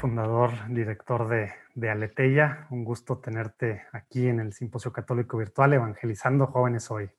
[0.00, 2.66] Fundador, director de, de Aleteya.
[2.70, 7.10] Un gusto tenerte aquí en el Simposio Católico Virtual Evangelizando Jóvenes Hoy.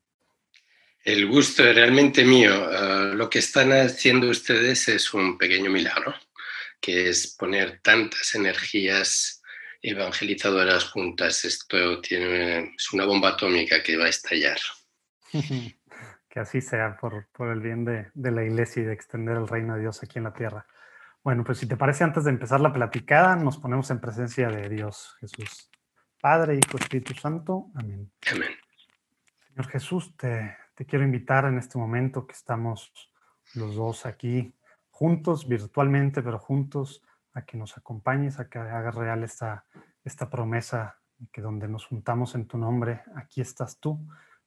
[1.04, 2.54] El gusto es realmente mío.
[2.56, 6.16] Ah, lo que están haciendo ustedes es un pequeño milagro,
[6.80, 9.44] que es poner tantas energías
[9.80, 11.46] evangelizadoras juntas.
[11.46, 14.58] Esto tiene, es una bomba atómica que va a estallar.
[16.30, 19.48] que así sea por, por el bien de, de, la iglesia y de extender el
[19.48, 20.66] reino de Dios aquí en la tierra.
[21.24, 24.68] Bueno, pues si te parece, antes de empezar la platicada, nos ponemos en presencia de
[24.70, 25.70] Dios, Jesús.
[26.20, 27.68] Padre, Hijo, Espíritu Santo.
[27.76, 28.12] Amén.
[28.32, 28.50] Amén.
[29.48, 32.92] Señor Jesús, te, te quiero invitar en este momento que estamos
[33.54, 34.56] los dos aquí
[34.90, 39.66] juntos, virtualmente, pero juntos, a que nos acompañes, a que hagas real esta,
[40.04, 40.98] esta promesa,
[41.32, 44.00] que donde nos juntamos en tu nombre, aquí estás tú.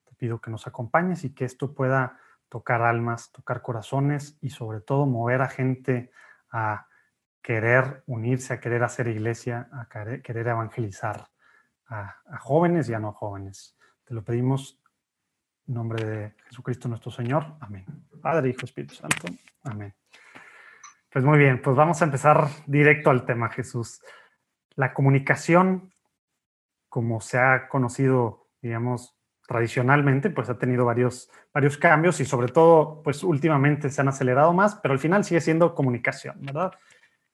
[0.05, 4.81] Te pido que nos acompañes y que esto pueda tocar almas, tocar corazones y sobre
[4.81, 6.11] todo mover a gente
[6.55, 6.87] a
[7.43, 11.27] querer unirse, a querer hacer iglesia, a querer evangelizar
[11.89, 13.77] a, jóvenes y a no jóvenes.
[14.05, 14.81] Te lo pedimos
[15.67, 17.57] en nombre de Jesucristo nuestro Señor.
[17.61, 17.85] Amén.
[18.23, 19.27] Padre, Hijo, Espíritu Santo.
[19.65, 19.93] Amén.
[21.11, 24.01] Pues muy bien, pues vamos a empezar directo al tema, Jesús.
[24.77, 25.93] La comunicación,
[26.89, 33.03] como se ha conocido, digamos, tradicionalmente, pues ha tenido varios, varios cambios y sobre todo,
[33.03, 36.73] pues últimamente se han acelerado más, pero al final sigue siendo comunicación, ¿verdad?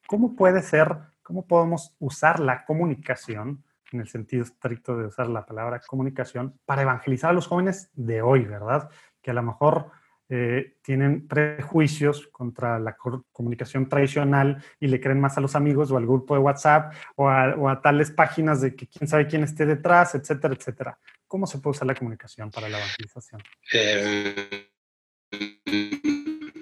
[0.06, 5.46] ¿Cómo puede ser, cómo podemos usar la comunicación, en el sentido estricto de usar la
[5.46, 8.90] palabra comunicación, para evangelizar a los jóvenes de hoy, ¿verdad?
[9.22, 9.90] Que a lo mejor
[10.28, 12.96] eh, tienen prejuicios contra la
[13.32, 17.28] comunicación tradicional y le creen más a los amigos o al grupo de WhatsApp o
[17.28, 20.98] a, o a tales páginas de que quién sabe quién esté detrás, etcétera, etcétera.
[21.30, 23.40] ¿Cómo se puede usar la comunicación para la evangelización?
[23.72, 24.68] Eh,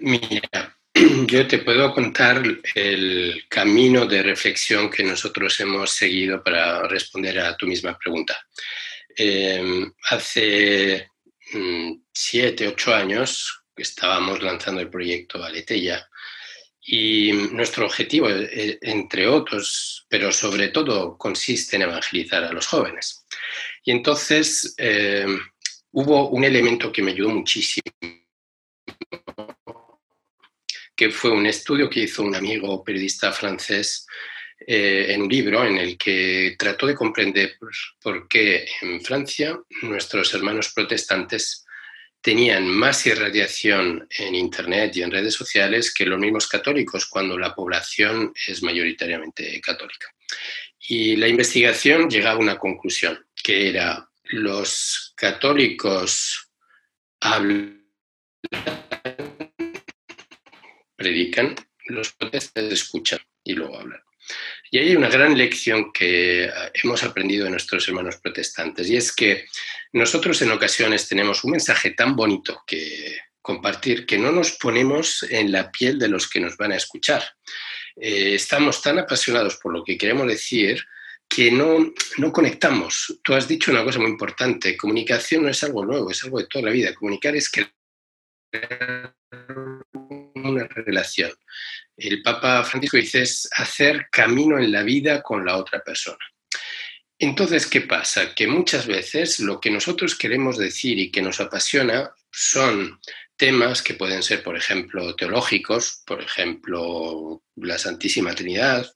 [0.03, 0.79] mira,
[1.27, 2.43] yo te puedo contar
[2.75, 8.47] el camino de reflexión que nosotros hemos seguido para responder a tu misma pregunta.
[9.17, 11.13] Eh, hace
[11.55, 16.07] mm, siete, ocho años estábamos lanzando el proyecto Aleteya
[16.91, 23.27] y nuestro objetivo, eh, entre otros, pero sobre todo, consiste en evangelizar a los jóvenes.
[23.89, 25.25] Y entonces eh,
[25.93, 27.91] hubo un elemento que me ayudó muchísimo,
[30.95, 34.07] que fue un estudio que hizo un amigo periodista francés
[34.61, 37.57] eh, en un libro en el que trató de comprender
[38.03, 41.65] por qué en Francia nuestros hermanos protestantes
[42.21, 47.55] tenían más irradiación en Internet y en redes sociales que los mismos católicos cuando la
[47.55, 50.13] población es mayoritariamente católica.
[50.91, 56.51] Y la investigación llegaba a una conclusión, que era los católicos
[57.19, 57.83] hablan,
[60.95, 61.55] predican,
[61.87, 64.03] los protestantes escuchan y luego hablan.
[64.71, 69.47] Y hay una gran lección que hemos aprendido de nuestros hermanos protestantes, y es que
[69.95, 75.53] nosotros en ocasiones tenemos un mensaje tan bonito que compartir que no nos ponemos en
[75.53, 77.25] la piel de los que nos van a escuchar.
[77.97, 80.85] Eh, estamos tan apasionados por lo que queremos decir
[81.29, 83.21] que no, no conectamos.
[83.23, 86.47] Tú has dicho una cosa muy importante, comunicación no es algo nuevo, es algo de
[86.47, 86.95] toda la vida.
[86.95, 87.67] Comunicar es que
[90.35, 91.33] una relación.
[91.97, 96.25] El Papa Francisco dice es hacer camino en la vida con la otra persona.
[97.19, 98.35] Entonces, ¿qué pasa?
[98.35, 103.01] Que muchas veces lo que nosotros queremos decir y que nos apasiona son
[103.39, 108.87] temas que pueden ser, por ejemplo, teológicos, por ejemplo, la Santísima Trinidad,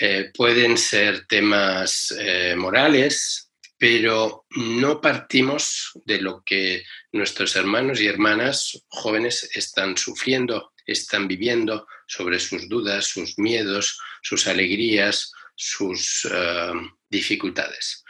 [0.00, 8.06] eh, pueden ser temas eh, morales, pero no partimos de lo que nuestros hermanos y
[8.06, 16.72] hermanas jóvenes están sufriendo, están viviendo sobre sus dudas, sus miedos, sus alegrías, sus eh,
[17.10, 18.04] dificultades.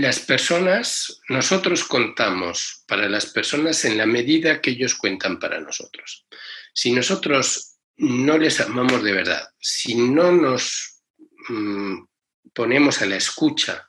[0.00, 6.26] Las personas, nosotros contamos para las personas en la medida que ellos cuentan para nosotros.
[6.72, 11.02] Si nosotros no les amamos de verdad, si no nos
[11.48, 12.04] mm,
[12.52, 13.88] ponemos a la escucha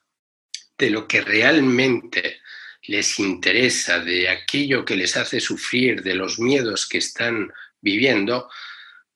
[0.78, 2.42] de lo que realmente
[2.84, 8.50] les interesa, de aquello que les hace sufrir, de los miedos que están viviendo,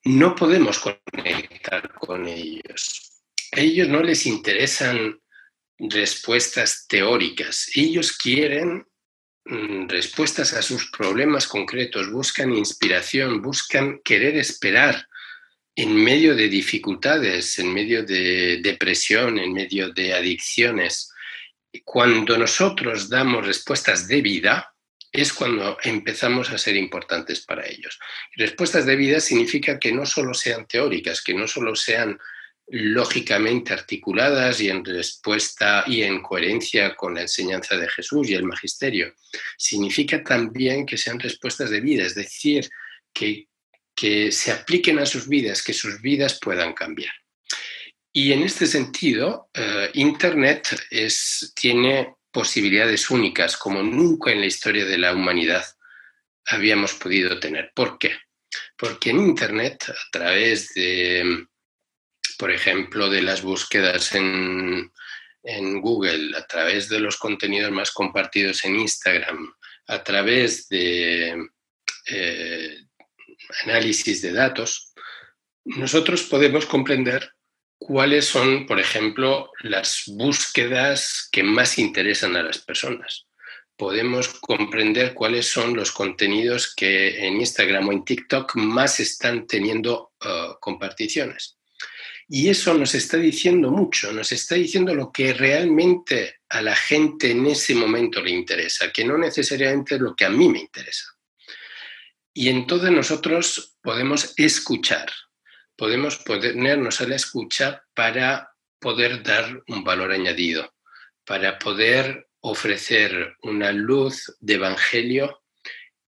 [0.06, 3.22] no podemos conectar con ellos.
[3.52, 5.20] A ellos no les interesan
[5.80, 8.86] respuestas teóricas, ellos quieren
[9.50, 15.08] Mm, respuestas a sus problemas concretos, buscan inspiración, buscan querer esperar
[15.74, 21.14] en medio de dificultades, en medio de depresión, en medio de adicciones.
[21.86, 24.74] Cuando nosotros damos respuestas de vida,
[25.14, 27.98] es cuando empezamos a ser importantes para ellos.
[28.36, 32.20] respuestas de vida significa que no solo sean teóricas, que no solo sean
[32.70, 38.44] lógicamente articuladas y en respuesta y en coherencia con la enseñanza de Jesús y el
[38.44, 39.14] magisterio.
[39.58, 42.70] Significa también que sean respuestas de vida, es decir,
[43.14, 43.48] que,
[43.96, 47.14] que se apliquen a sus vidas, que sus vidas puedan cambiar.
[48.12, 54.86] Y en este sentido, eh, Internet es, tiene posibilidades únicas como nunca en la historia
[54.86, 55.64] de la humanidad
[56.48, 57.72] habíamos podido tener.
[57.74, 58.12] ¿Por qué?
[58.78, 61.48] Porque en Internet, a través de
[62.38, 64.92] por ejemplo, de las búsquedas en,
[65.82, 69.54] Google, a través de los contenidos más compartidos en Instagram,
[69.88, 71.48] a través de
[72.08, 72.78] eh,
[73.64, 74.94] análisis de datos,
[75.64, 77.32] nosotros podemos comprender
[77.78, 83.28] cuáles son, por ejemplo, las búsquedas que más interesan a las personas.
[83.78, 90.14] Podemos comprender cuáles son los contenidos que en Instagram o en TikTok más están teniendo
[90.26, 91.57] uh, comparticiones.
[92.30, 97.32] Y eso nos está diciendo mucho, nos está diciendo lo que realmente a la gente
[97.32, 101.06] en ese momento le interesa, que no necesariamente es lo que a mí me interesa.
[102.34, 105.10] Y entonces nosotros podemos escuchar,
[105.76, 110.76] podemos ponernos a la escucha para poder dar un valor añadido,
[111.26, 115.42] para poder ofrecer una luz de evangelio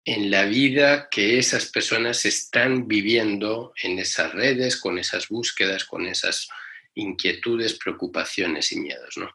[0.04, 6.06] en la vida que esas personas están viviendo en esas redes, con esas búsquedas, con
[6.06, 6.48] esas
[6.94, 9.16] inquietudes, preocupaciones y miedos.
[9.16, 9.30] ¿no?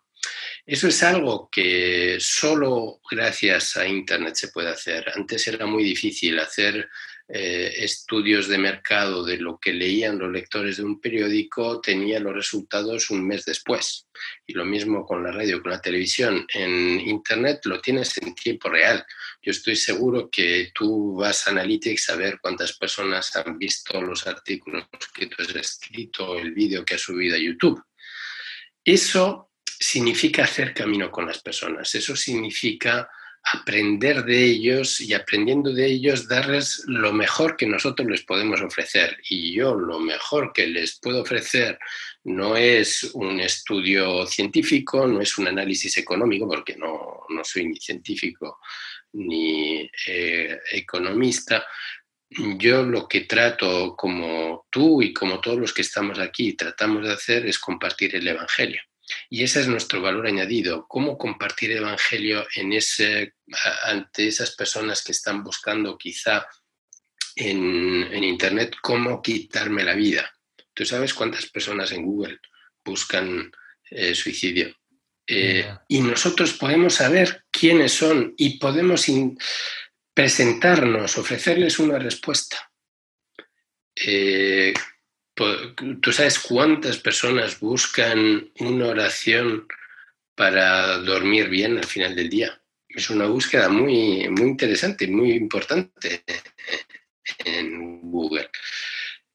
[0.65, 5.12] Eso es algo que solo gracias a Internet se puede hacer.
[5.13, 6.89] Antes era muy difícil hacer
[7.35, 12.35] eh, estudios de mercado de lo que leían los lectores de un periódico, tenía los
[12.35, 14.07] resultados un mes después.
[14.45, 16.45] Y lo mismo con la radio, con la televisión.
[16.53, 19.03] En Internet lo tienes en tiempo real.
[19.41, 24.27] Yo estoy seguro que tú vas a Analytics a ver cuántas personas han visto los
[24.27, 27.81] artículos que tú has escrito, el vídeo que has subido a YouTube.
[28.86, 31.95] Eso significa hacer camino con las personas.
[31.95, 33.09] Eso significa
[33.43, 39.17] aprender de ellos y aprendiendo de ellos darles lo mejor que nosotros les podemos ofrecer.
[39.29, 41.77] Y yo lo mejor que les puedo ofrecer
[42.23, 48.59] no es un estudio científico, no es un análisis económico, porque no, soy ni científico
[49.13, 51.65] ni eh, economista.
[52.29, 57.13] Yo lo que trato, como tú y como todos los que estamos aquí, tratamos de
[57.13, 58.81] hacer es compartir el Evangelio.
[59.29, 63.35] Y ese es nuestro valor añadido, cómo compartir el Evangelio en ese,
[63.83, 66.47] ante esas personas que están buscando quizá
[67.35, 70.31] en, Internet cómo quitarme la vida.
[70.73, 72.39] ¿Tú sabes cuántas personas en Google
[72.83, 73.51] buscan
[73.89, 74.75] eh, suicidio?
[75.25, 79.05] Eh, y nosotros podemos saber quiénes son y podemos
[80.13, 82.71] presentarnos, ofrecerles una respuesta.
[83.95, 84.73] Eh,
[85.35, 89.67] ¿Tú sabes cuántas personas buscan una oración
[90.36, 92.62] para dormir bien al final del día?
[92.88, 96.24] Es una búsqueda muy, muy interesante, muy importante
[97.46, 98.50] en Google.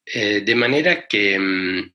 [0.05, 1.93] Eh, de manera que mm,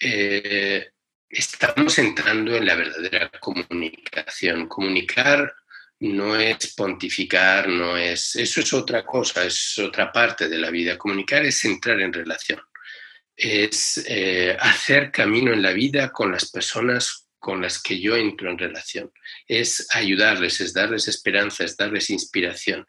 [0.00, 0.90] eh,
[1.28, 4.68] estamos entrando en la verdadera comunicación.
[4.68, 5.54] Comunicar
[6.00, 8.36] no es pontificar, no es...
[8.36, 10.98] Eso es otra cosa, es otra parte de la vida.
[10.98, 12.60] Comunicar es entrar en relación
[13.38, 18.50] es eh, hacer camino en la vida con las personas con las que yo entro
[18.50, 19.12] en relación.
[19.46, 22.84] Es ayudarles, es darles esperanza, es darles inspiración.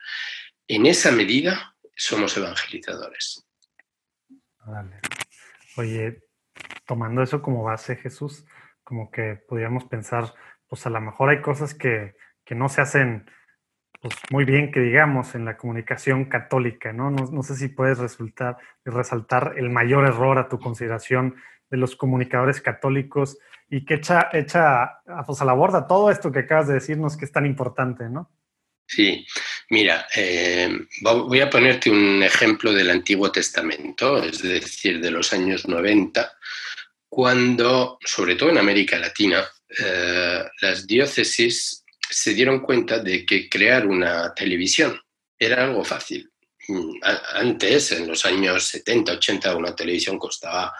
[0.67, 3.45] En esa medida somos evangelizadores.
[5.77, 6.23] Oye,
[6.87, 8.43] tomando eso como base, Jesús,
[8.83, 10.33] como que podríamos pensar,
[10.67, 13.29] pues a lo mejor hay cosas que, que no se hacen
[14.01, 17.11] pues, muy bien que digamos en la comunicación católica, ¿no?
[17.11, 21.35] No, sé si puedes resultar, resaltar el mayor error a tu consideración
[21.69, 23.37] de los comunicadores católicos
[23.69, 27.25] y que echa, echa pues, a la borda todo esto que acabas de decirnos que
[27.25, 28.31] es tan importante, ¿no?
[28.87, 29.23] Sí,
[29.69, 30.67] mira, eh,
[31.01, 36.31] voy a ponerte un ejemplo del Antiguo Testamento, es decir, de los años 90,
[37.07, 39.45] cuando, sobre todo en América Latina,
[39.85, 41.78] eh, las diócesis
[42.09, 44.99] se dieron cuenta de que crear una televisión
[45.37, 46.29] era algo fácil.
[46.67, 46.99] Mm,
[47.35, 50.73] antes, en los años 70, 80, una televisión costaba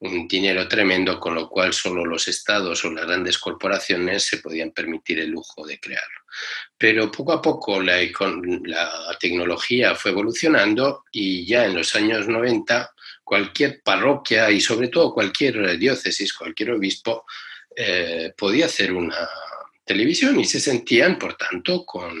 [0.00, 4.70] un dinero tremendo, con lo cual solo los estados o las grandes corporaciones se podían
[4.70, 6.20] permitir el lujo de crearlo.
[6.78, 7.98] Pero poco a poco la,
[9.18, 12.90] tecnología fue evolucionando y ya en los años 90
[13.22, 17.26] cualquier parroquia y sobre todo cualquier diócesis, cualquier obispo
[17.76, 19.28] eh, podía hacer una
[19.90, 22.16] televisión y se sentían, por tanto, con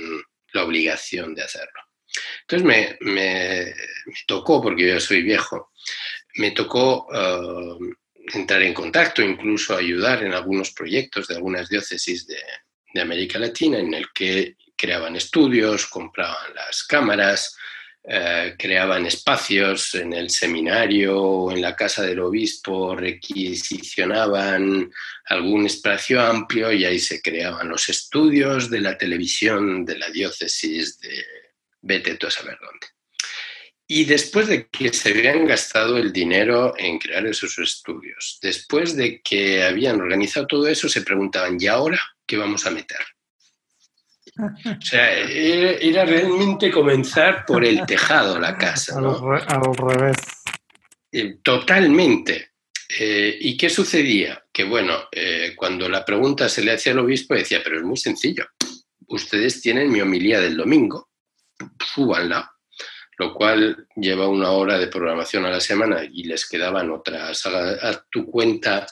[0.52, 1.80] la obligación de hacerlo.
[2.40, 3.74] Entonces me,
[4.26, 5.70] tocó, porque yo soy viejo,
[6.34, 7.78] me tocó uh,
[8.34, 12.40] entrar en contacto, incluso ayudar en algunos proyectos de algunas diócesis de,
[12.92, 17.56] de América Latina en el que creaban estudios, compraban las cámaras,
[18.02, 24.90] eh, creaban espacios en el seminario o en la casa del obispo, requisicionaban
[25.26, 30.98] algún espacio amplio y ahí se creaban los estudios de la televisión de la diócesis
[31.00, 31.24] de
[31.82, 32.86] vete tú a saber dónde.
[33.86, 39.20] Y después de que se habían gastado el dinero en crear esos estudios, después de
[39.20, 43.00] que habían organizado todo eso, se preguntaban, ¿y ahora qué vamos a meter?
[44.38, 49.00] O sea, era, realmente comenzar por el tejado la casa.
[49.00, 49.18] ¿no?
[49.32, 50.16] Al, revés.
[51.12, 52.50] Eh, totalmente.
[52.98, 54.44] Eh, ¿Y qué sucedía?
[54.52, 57.96] Que bueno, eh, cuando la pregunta se le hacía al obispo, decía, pero es muy
[57.96, 58.46] sencillo.
[59.06, 61.10] Ustedes tienen mi homilía del domingo,
[61.78, 62.50] súbanla,
[63.18, 67.44] lo cual lleva una hora de programación a la semana y les quedaban otras.
[67.46, 68.86] A, tu cuenta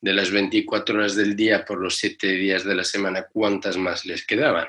[0.00, 4.04] de las 24 horas del día por los 7 días de la semana, ¿cuántas más
[4.04, 4.66] les quedaban?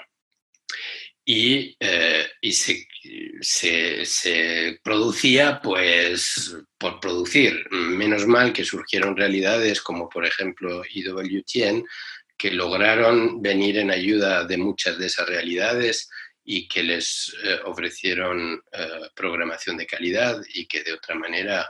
[1.25, 2.27] Y, eh,
[3.41, 7.67] se, producía pues por producir.
[7.71, 11.83] Menos mal que surgieron realidades como por ejemplo IWTN
[12.37, 16.09] que lograron venir en ayuda de muchas de esas realidades
[16.43, 21.67] y que les eh, ofrecieron eh, programación de calidad y que de otra manera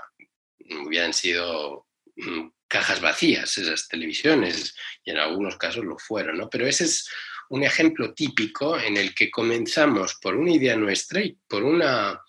[0.85, 6.49] hubieran sido mm, cajas vacías esas televisiones y en algunos casos lo fueron, ¿no?
[6.49, 7.07] Pero ese es
[7.49, 12.21] un ejemplo típico en el que comenzamos por una idea nuestra y por una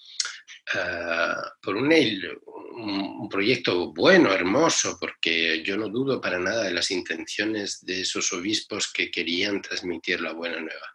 [0.74, 7.84] eh, por un, proyecto bueno, hermoso, porque yo no dudo para nada de las intenciones
[7.84, 10.94] de esos obispos que querían transmitir la buena nueva.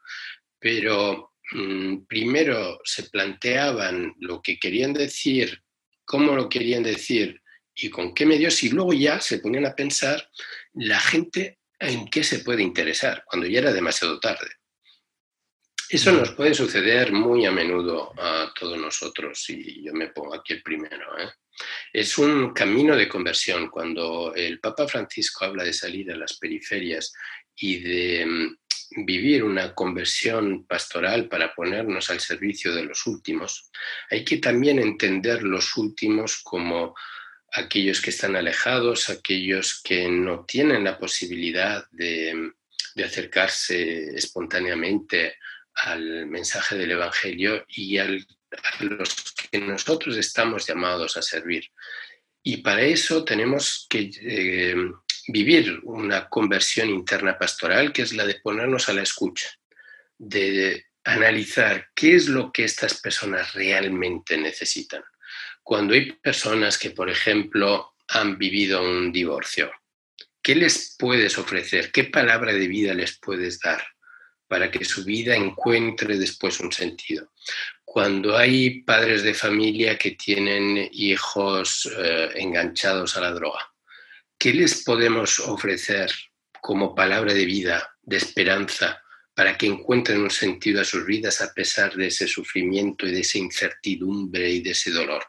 [0.60, 5.64] Pero mm, primero se planteaban lo que querían decir,
[6.06, 7.42] cómo lo querían decir
[7.74, 10.30] y con qué medios, y luego ya se ponían a pensar
[10.74, 14.48] la gente en qué se puede interesar cuando ya era demasiado tarde.
[15.90, 20.54] Eso nos puede suceder muy a menudo a todos nosotros y yo me pongo aquí
[20.54, 21.20] el primero.
[21.20, 21.30] ¿eh?
[21.92, 23.70] Es un camino de conversión.
[23.70, 27.12] Cuando el Papa Francisco habla de salir a las periferias
[27.58, 33.70] y de mm, vivir una conversión pastoral para ponernos al servicio de los últimos,
[34.10, 36.96] hay que también entender los últimos como
[37.52, 42.54] aquellos que están alejados, aquellos que no tienen la posibilidad de,
[43.04, 45.38] acercarse espontáneamente
[45.74, 48.06] al mensaje del Evangelio y a
[48.82, 51.64] los que nosotros estamos llamados a servir.
[52.44, 54.76] Y para eso tenemos que eh,
[55.30, 59.50] vivir una conversión interna pastoral, que es la de ponernos a la escucha,
[60.18, 65.02] de analizar qué es lo que estas personas realmente necesitan
[65.64, 69.72] cuando hay personas que, por ejemplo, han vivido un divorcio,
[70.42, 71.92] ¿qué les puedes ofrecer?
[71.92, 73.84] ¿Qué palabra de vida les puedes dar
[74.48, 77.32] para que su vida encuentre después un sentido?
[77.86, 83.72] Cuando hay padres de familia que tienen hijos eh, enganchados a la droga,
[84.38, 86.12] ¿qué les podemos ofrecer
[86.62, 89.02] como palabra de vida, de esperanza,
[89.34, 93.22] para que encuentren un sentido a sus vidas a pesar de ese sufrimiento y de
[93.22, 95.24] esa incertidumbre y de ese dolor.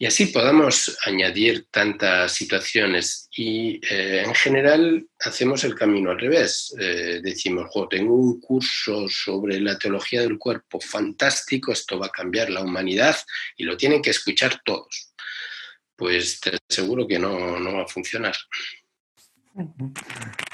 [0.00, 6.72] Y así podamos añadir tantas situaciones y eh, en general hacemos el camino al revés.
[6.78, 12.48] Eh, decimos, tengo un curso sobre la teología del cuerpo fantástico, esto va a cambiar
[12.48, 13.16] la humanidad
[13.56, 15.12] y lo tienen que escuchar todos.
[15.96, 18.36] Pues te aseguro que no, no va a funcionar.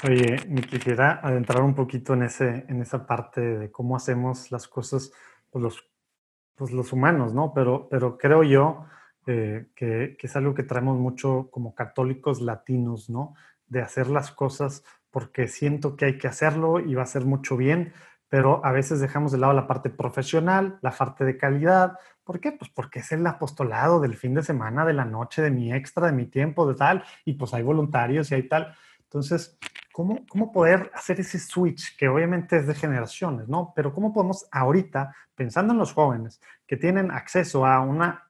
[0.03, 4.67] Oye, me quisiera adentrar un poquito en, ese, en esa parte de cómo hacemos las
[4.67, 5.11] cosas
[5.51, 5.89] pues los,
[6.55, 7.53] pues los humanos, ¿no?
[7.53, 8.85] Pero, pero creo yo
[9.27, 13.35] eh, que, que, es algo que traemos mucho como católicos latinos, ¿no?
[13.67, 17.55] De hacer las cosas porque siento que hay que hacerlo y va a hacer mucho
[17.57, 17.93] bien,
[18.27, 21.97] pero a veces dejamos de lado la parte profesional, la parte de calidad.
[22.23, 22.51] ¿Por qué?
[22.51, 26.07] Pues porque es el apostolado del fin de semana, de la noche, de mi extra,
[26.07, 28.75] de mi tiempo, de tal, y pues hay voluntarios y hay tal.
[29.15, 29.57] Entonces,
[29.93, 33.71] ¿cómo, ¿cómo poder hacer ese switch que obviamente es de generaciones, ¿no?
[33.73, 38.29] Pero ¿cómo podemos ahorita, pensando en los jóvenes que tienen acceso a una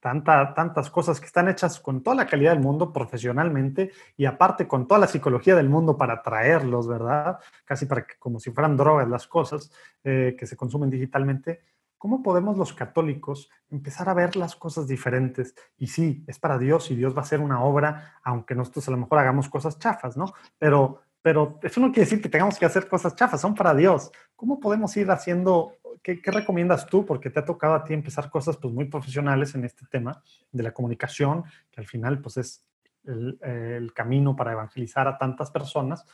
[0.00, 4.66] tanta, tantas cosas que están hechas con toda la calidad del mundo profesionalmente y aparte
[4.66, 7.38] con toda la psicología del mundo para traerlos, ¿verdad?
[7.66, 9.70] Casi para que como si fueran drogas las cosas
[10.04, 11.60] eh, que se consumen digitalmente,
[12.04, 15.54] ¿Cómo podemos los católicos empezar a ver las cosas diferentes?
[15.78, 18.90] Y sí, es para Dios y Dios va a hacer una obra, aunque nosotros a
[18.90, 20.34] lo mejor hagamos cosas chafas, ¿no?
[20.58, 24.12] Pero pero eso no quiere decir que tengamos que hacer cosas chafas, son para Dios.
[24.36, 27.06] ¿Cómo podemos ir haciendo, qué, recomiendas tú?
[27.06, 30.62] Porque te ha tocado a ti empezar cosas pues muy profesionales en este tema de
[30.62, 32.66] la comunicación, que al final pues es
[33.04, 36.04] el, el camino para evangelizar a tantas personas,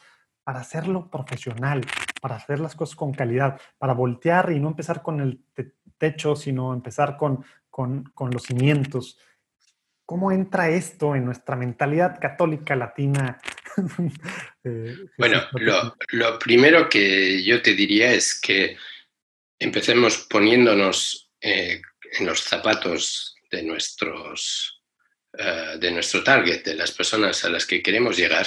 [0.44, 1.82] para hacerlo profesional,
[2.20, 5.40] para hacer las cosas con calidad, para voltear y no empezar con el
[5.98, 9.18] techo, sino empezar con, con, con los cimientos.
[10.10, 13.38] ¿Cómo entra esto en nuestra mentalidad católica latina?
[14.64, 15.40] Eh, bueno,
[16.10, 18.76] lo, primero que yo te diría es que
[19.58, 21.80] empecemos poniéndonos eh,
[22.18, 24.82] en los zapatos de, nuestros,
[25.38, 28.46] eh, de nuestro target, de las personas a las que queremos llegar.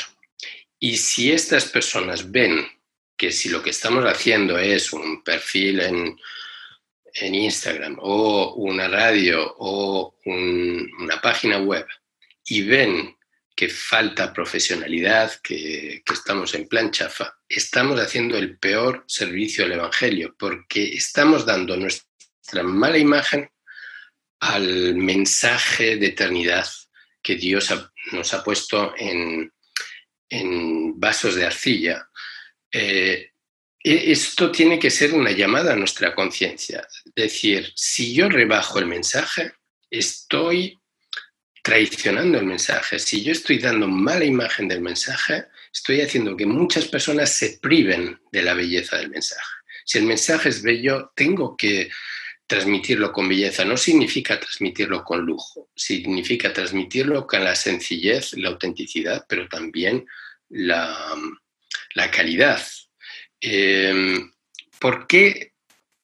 [0.84, 2.68] Y si estas personas ven
[3.16, 6.20] que si lo que estamos haciendo es un perfil en,
[7.13, 11.88] en Instagram o una radio o una página web
[12.44, 13.16] y ven
[13.56, 19.72] que falta profesionalidad, que, que, estamos en plan chafa, estamos haciendo el peor servicio al
[19.72, 23.50] Evangelio porque estamos dando nuestra mala imagen
[24.42, 26.68] al mensaje de eternidad
[27.22, 27.74] que Dios
[28.12, 29.50] nos ha puesto en,
[30.34, 32.10] en vasos de arcilla.
[32.72, 33.32] Eh,
[33.84, 36.88] e-, esto tiene que ser una llamada a nuestra conciencia.
[37.06, 39.54] Es decir, si yo rebajo el mensaje,
[39.90, 40.82] estoy
[41.62, 43.00] traicionando el mensaje.
[43.00, 48.20] Si yo estoy dando mala imagen del mensaje, estoy haciendo que muchas personas se priven
[48.32, 49.54] de la belleza del mensaje.
[49.86, 51.90] Si el mensaje es bello, tengo que
[52.48, 53.66] transmitirlo con belleza.
[53.66, 60.06] No significa transmitirlo con lujo, significa transmitirlo con la sencillez, la autenticidad, pero también
[60.50, 61.16] la,
[61.96, 62.62] la calidad
[63.46, 64.32] Em,
[64.79, 65.56] ¿Por qué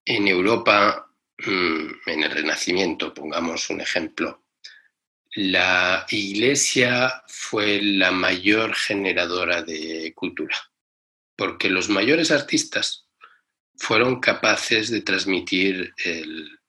[0.04, 4.44] en Europa, mm, en el Renacimiento, pongamos un ejemplo,
[5.36, 10.58] la Iglesia fue la mayor generadora de cultura?
[11.38, 13.08] Porque los mayores artistas
[13.80, 16.60] fueron capaces de transmitir el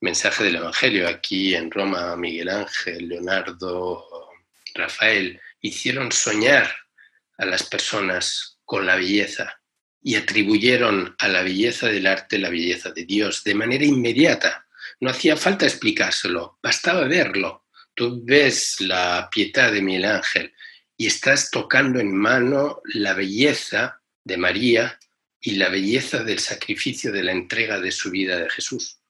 [0.00, 1.08] mensaje del Evangelio.
[1.08, 4.06] Aquí en Roma, Miguel Ángel, Leonardo,
[4.74, 6.70] Rafael hicieron soñar
[7.36, 9.60] a las personas con la belleza
[10.02, 14.66] y atribuyeron a la belleza del arte la belleza de Dios de manera inmediata.
[15.00, 17.66] No hacía falta explicárselo, bastaba verlo.
[17.94, 20.54] Tú ves la piedad de Miguel Ángel
[20.96, 24.98] y estás tocando en mano la belleza de María
[25.42, 29.00] y la belleza del sacrificio de la entrega de su vida de Jesús.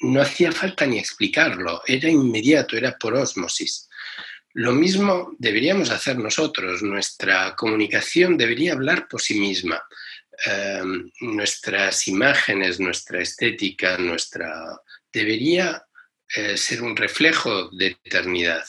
[0.00, 3.88] No hacía falta ni explicarlo, era inmediato, era por ósmosis.
[4.54, 9.80] Lo mismo deberíamos hacer nosotros, nuestra comunicación debería hablar por sí misma.
[10.46, 14.80] Em, nuestras imágenes, nuestra estética, nuestra
[15.12, 15.84] debería
[16.34, 18.64] eh, ser un reflejo de eternidad.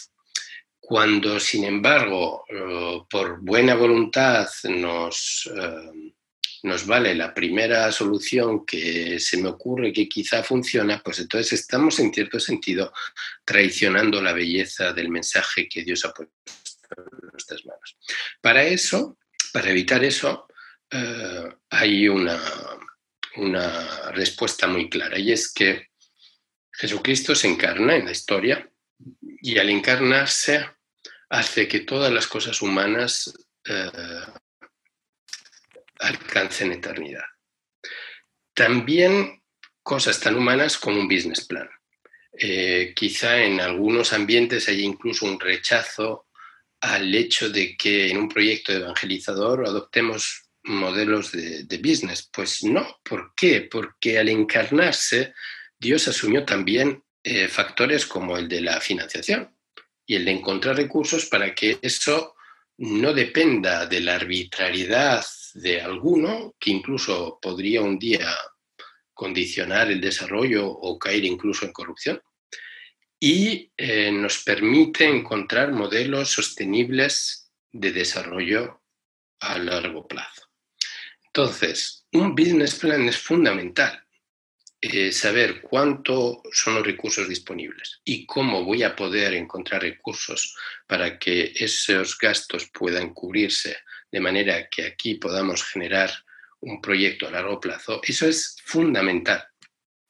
[0.80, 6.12] Cuando, sin embargo, eh, por buena voluntad nos, em,
[6.64, 12.00] nos vale la primera solución que se me ocurre que quizá funciona, pues entonces estamos
[12.00, 12.94] en cierto sentido
[13.44, 16.34] traicionando la belleza del mensaje que Dios ha puesto
[16.98, 17.98] en nuestras manos.
[18.42, 19.18] Para eso,
[19.52, 20.48] para evitar eso,
[20.90, 22.40] eh, hay una,
[23.38, 25.90] una respuesta muy clara y es que
[26.72, 28.70] Jesucristo se encarna en la historia
[29.42, 30.70] y al encarnarse
[31.30, 33.34] hace que todas las cosas humanas
[33.66, 33.92] eh,
[36.02, 37.24] alcancen eternidad.
[38.54, 39.42] También
[39.82, 41.70] cosas tan humanas como un business plan.
[42.34, 46.28] Eh, quizá en algunos ambientes haya incluso un rechazo
[46.82, 52.30] al hecho de que en un proyecto evangelizador adoptemos modelos de, business.
[52.32, 53.62] Pues no, ¿por qué?
[53.62, 55.34] Porque al encarnarse,
[55.78, 59.56] Dios asumió también eh, factores como el de la financiación
[60.06, 62.36] y el de encontrar recursos para que eso
[62.82, 68.28] no dependa de la arbitrariedad de alguno, que incluso podría un día
[69.14, 72.20] condicionar el desarrollo o caer incluso en corrupción,
[73.20, 78.82] y eh, nos permite encontrar modelos sostenibles de desarrollo
[79.42, 80.50] a largo plazo.
[81.28, 84.01] Entonces, un business plan es fundamental.
[84.84, 90.56] Eh, saber cuánto son los recursos disponibles y cómo voy a poder encontrar recursos
[90.88, 93.78] para que esos gastos puedan cubrirse
[94.12, 96.10] de manera que aquí podamos generar
[96.62, 99.48] un proyecto a largo plazo, eso es fundamental.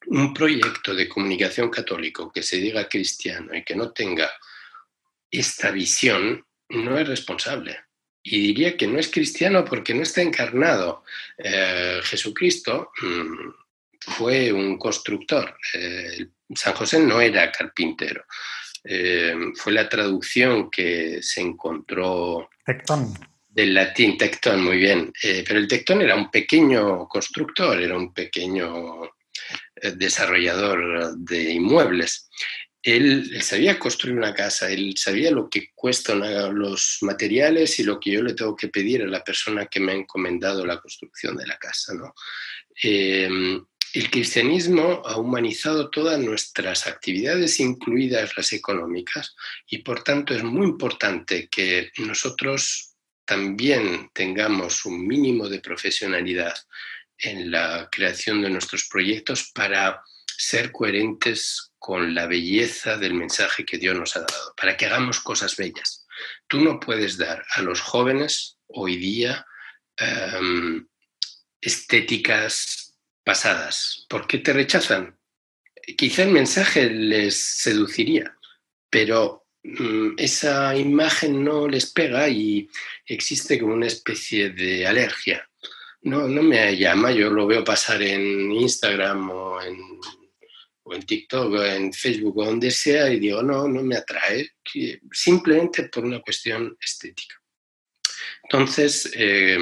[0.05, 4.31] Un proyecto de comunicación católico que se diga cristiano y que no tenga
[5.29, 7.77] esta visión no es responsable
[8.23, 11.03] y diría que no es cristiano porque no está encarnado.
[11.37, 13.60] Eh, Jesucristo mm,
[14.07, 15.57] fue un constructor.
[15.73, 18.25] Eh, San José no era carpintero.
[18.83, 22.49] Eh, fue la traducción que se encontró.
[22.65, 23.13] Tectón.
[23.47, 25.11] Del latín tectón, muy bien.
[25.21, 29.11] Eh, pero el tectón era un pequeño constructor, era un pequeño
[29.95, 32.29] desarrollador de inmuebles.
[32.83, 36.21] Él, sabía construir una casa, él sabía lo que cuestan
[36.57, 39.91] los materiales y lo que yo le tengo que pedir a la persona que me
[39.91, 41.93] ha encomendado la construcción de la casa.
[41.93, 42.13] ¿no?
[43.93, 49.35] El cristianismo ha humanizado todas nuestras actividades, incluidas las económicas,
[49.67, 52.93] y por tanto es muy importante que nosotros
[53.25, 56.53] también tengamos un mínimo de profesionalidad
[57.17, 63.77] en la creación de nuestros proyectos para ser coherentes con la belleza del mensaje que
[63.77, 66.07] Dios nos ha dado, para que hagamos cosas bellas.
[66.47, 69.45] Tú no puedes dar a los jóvenes hoy día
[69.97, 70.87] em,
[71.59, 72.80] estéticas
[73.23, 74.05] pasadas.
[74.09, 75.17] ¿Por qué te rechazan?
[75.97, 78.35] Quizá el mensaje les seduciría,
[78.89, 82.69] pero mm, esa imagen no les pega y
[83.05, 85.47] existe como una especie de alergia.
[86.03, 89.77] No, no me llama, yo lo veo pasar en Instagram o en,
[90.83, 94.51] o en TikTok o en Facebook o donde sea y digo, no, no me atrae,
[95.11, 97.35] simplemente por una cuestión estética.
[98.43, 99.59] Entonces, eh,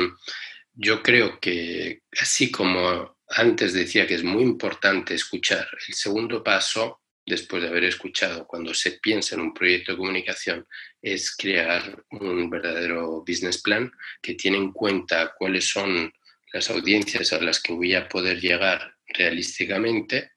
[0.74, 7.02] yo creo que así como antes decía que es muy importante escuchar, el segundo paso,
[7.26, 10.68] después de haber escuchado, cuando se piensa en un proyecto de comunicación,
[11.02, 16.12] es crear un verdadero business plan que tiene en cuenta cuáles son
[16.52, 20.32] las audiencias a las que voy a poder llegar realísticamente,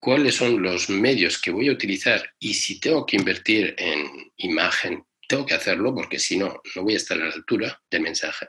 [0.00, 5.04] cuáles son los medios que voy a utilizar y si tengo que invertir en imagen,
[5.28, 8.48] tengo que hacerlo porque si no, no voy a estar a la altura del mensaje.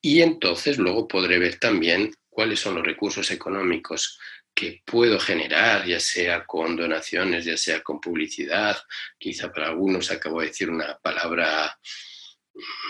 [0.00, 4.16] Y entonces luego podré ver también cuáles son los recursos económicos
[4.54, 8.78] que puedo generar, ya sea con donaciones, ya sea con publicidad.
[9.18, 11.76] Quizá para algunos acabo de decir una palabra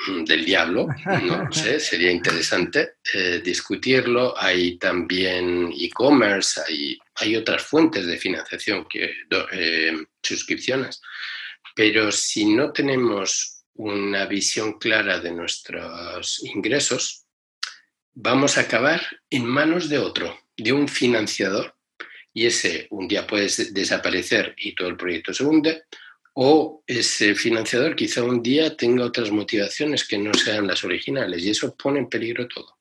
[0.09, 0.87] mm, del diablo,
[1.23, 4.35] no sé, sería interesante eh, discutirlo.
[4.37, 9.15] Hay también e-commerce, hay, hay, otras fuentes de financiación, que,
[9.53, 11.01] eh, suscripciones,
[11.75, 17.28] pero si no tenemos una visión clara de nuestros ingresos,
[18.20, 19.00] vamos a acabar
[19.31, 21.74] en manos de otro, de un financiador,
[22.35, 25.85] y ese un día puede desaparecer y todo el proyecto se hunde,
[26.35, 31.50] o ese financiador quizá un día tenga otras motivaciones que no sean las originales, y
[31.50, 32.78] eso pone en peligro todo.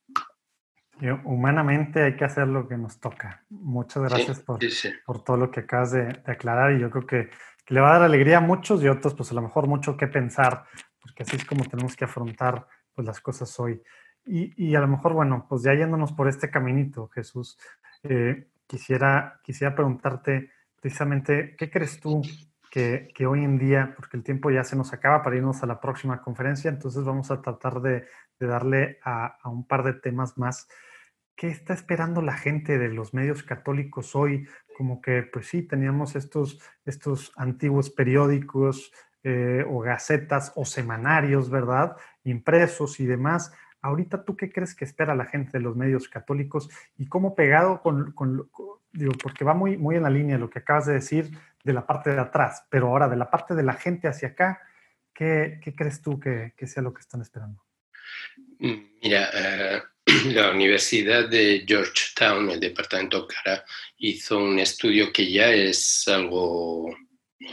[1.26, 3.45] humanamente hay que hacer lo que nos toca.
[3.50, 4.60] Muchas gracias por,
[5.06, 7.30] por, todo lo que acabas de, de, aclarar y yo creo que,
[7.69, 9.97] le va a dar alegría a muchos y a otros, pues a lo mejor mucho
[9.97, 10.63] que pensar
[11.02, 13.82] porque así es como tenemos que afrontar pues, las cosas hoy.
[14.28, 17.58] Y, a lo mejor, bueno, pues ya yéndonos por este caminito, Jesús,
[18.04, 22.22] eh, quisiera, quisiera preguntarte precisamente, ¿qué crees tú
[22.70, 25.66] que, que, hoy en día, porque el tiempo ya se nos acaba para irnos a
[25.66, 28.06] la próxima conferencia, entonces vamos a tratar de,
[28.40, 30.68] de darle a, a, un par de temas más.
[31.36, 34.48] ¿Qué está esperando la gente de los medios católicos hoy?
[34.78, 38.92] Como que, pues sí, teníamos estos, estos antiguos periódicos,
[39.30, 41.98] eh, o gacetas o semanarios, ¿verdad?
[42.24, 43.52] Impresos y demás.
[43.82, 47.82] Ahorita, ¿tú qué crees que espera la gente de los medios católicos y cómo pegado
[47.82, 48.13] con,
[48.92, 51.30] digo, porque va muy, muy en la línea lo que acabas de decir
[51.63, 54.62] de la parte de atrás, pero ahora de la parte de la gente hacia acá,
[55.13, 57.63] ¿qué, crees tú que, sea lo que están esperando?
[58.60, 59.82] Mira, eh,
[60.34, 63.63] la Universidad de Georgetown, el departamento Cara,
[63.98, 66.96] hizo un estudio que ya es algo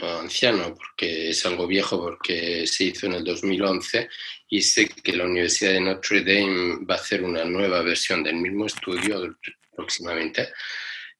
[0.01, 4.09] anciano, porque es algo viejo, porque se hizo en el 2011
[4.49, 8.35] y sé que la Universidad de Notre Dame va a hacer una nueva versión del
[8.35, 9.37] mismo estudio
[9.75, 10.49] próximamente,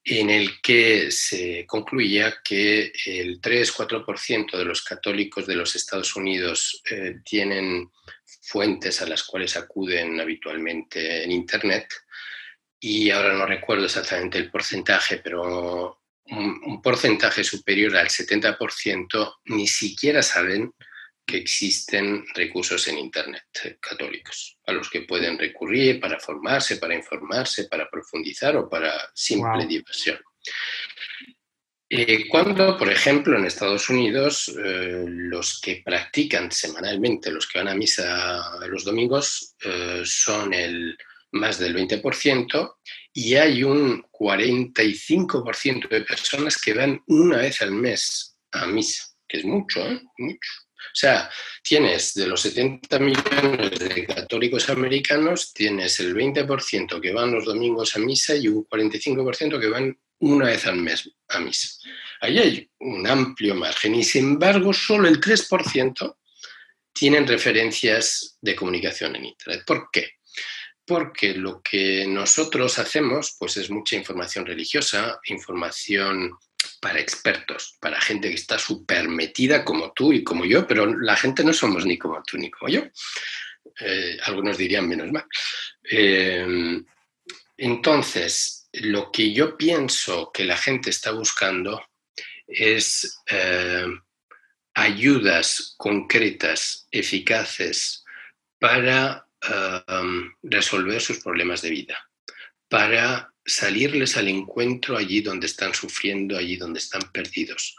[0.04, 6.82] en el que se concluía que el 3-4% de los católicos de los Estados Unidos
[6.90, 7.92] eh, tienen
[8.42, 11.88] fuentes a las cuales acuden habitualmente en Internet.
[12.80, 20.22] Y ahora no recuerdo exactamente el porcentaje, pero un, porcentaje superior al 70% ni siquiera
[20.22, 20.74] saben
[21.26, 26.96] que existen recursos en Internet eh, católicos a los que pueden recurrir para formarse, para
[26.96, 30.20] informarse, para profundizar o para simple diversión.
[31.90, 37.70] Eh, cuando, por ejemplo, en Estados Unidos, eh, los que practican semanalmente, los que van
[37.70, 39.56] a misa los domingos,
[40.04, 40.98] son el
[41.32, 42.78] más del 20%,
[43.18, 49.38] y hay un 45% de personas que van una vez al mes a misa, que
[49.38, 50.02] es mucho, ¿eh?
[50.18, 50.52] Mucho.
[50.76, 51.30] O sea,
[51.64, 57.96] tienes de los 70 millones de católicos americanos, tienes el 20% que van los domingos
[57.96, 61.70] a misa y un 45% que van una vez al mes a misa.
[62.20, 66.18] Ahí hay un amplio margen y sin embargo solo el 3%
[66.94, 69.64] tienen referencias de comunicación en Internet.
[69.66, 70.16] ¿Por qué?
[70.86, 76.38] Porque lo que nosotros hacemos pues es mucha información religiosa, información
[76.80, 81.16] para expertos, para gente que está súper metida como tú y como yo, pero la
[81.16, 82.84] gente no somos ni como tú ni como yo.
[83.80, 85.26] Eh, algunos dirían menos mal.
[85.84, 86.84] Eh,
[87.58, 91.82] entonces, lo que yo pienso que la gente está buscando
[92.48, 93.86] es eh,
[94.74, 98.04] ayudas concretas, eficaces
[98.60, 99.25] para
[100.44, 101.98] resolver sus problemas de vida,
[102.68, 107.76] para salirles al encuentro allí donde están sufriendo, allí donde están perdidos.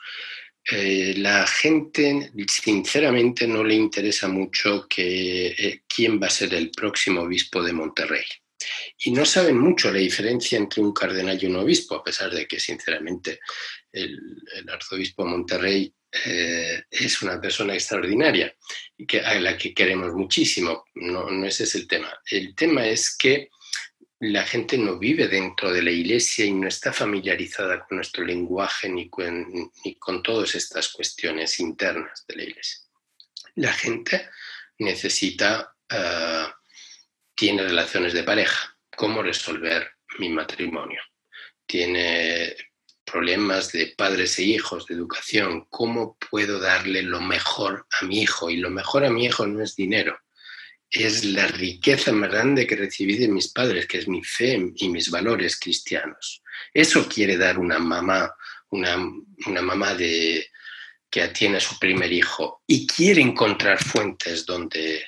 [0.68, 6.70] Eh, la gente, sinceramente, no le interesa mucho que, eh, quién va a ser el
[6.70, 8.24] próximo obispo de Monterrey.
[9.04, 12.48] Y no saben mucho la diferencia entre un cardenal y un obispo, a pesar de
[12.48, 13.40] que, sinceramente,
[13.92, 14.18] el,
[14.68, 18.54] arzobispo de Monterrey eh, es una persona extraordinaria
[19.06, 20.84] que, a la que queremos muchísimo.
[20.94, 22.12] No, no ese es el tema.
[22.30, 23.50] El tema es que
[24.20, 28.88] la gente no vive dentro de la iglesia y no está familiarizada con nuestro lenguaje
[28.88, 32.78] ni con, ni con todas estas cuestiones internas de la iglesia.
[33.56, 34.30] La gente
[34.78, 36.50] necesita, uh,
[37.34, 41.00] tiene relaciones de pareja, cómo resolver mi matrimonio.
[41.66, 42.56] Tiene
[43.06, 48.50] problemas de padres e hijos, de educación, cómo puedo darle lo mejor a mi hijo.
[48.50, 50.18] Y lo mejor a mi hijo no es dinero,
[50.90, 54.88] es la riqueza más grande que recibí de mis padres, que es mi fe y
[54.88, 56.42] mis valores cristianos.
[56.72, 58.34] Eso quiere dar una mamá,
[58.70, 58.96] una,
[59.62, 60.48] mamá de,
[61.10, 65.02] que tiene a su primer hijo y quiere encontrar fuentes donde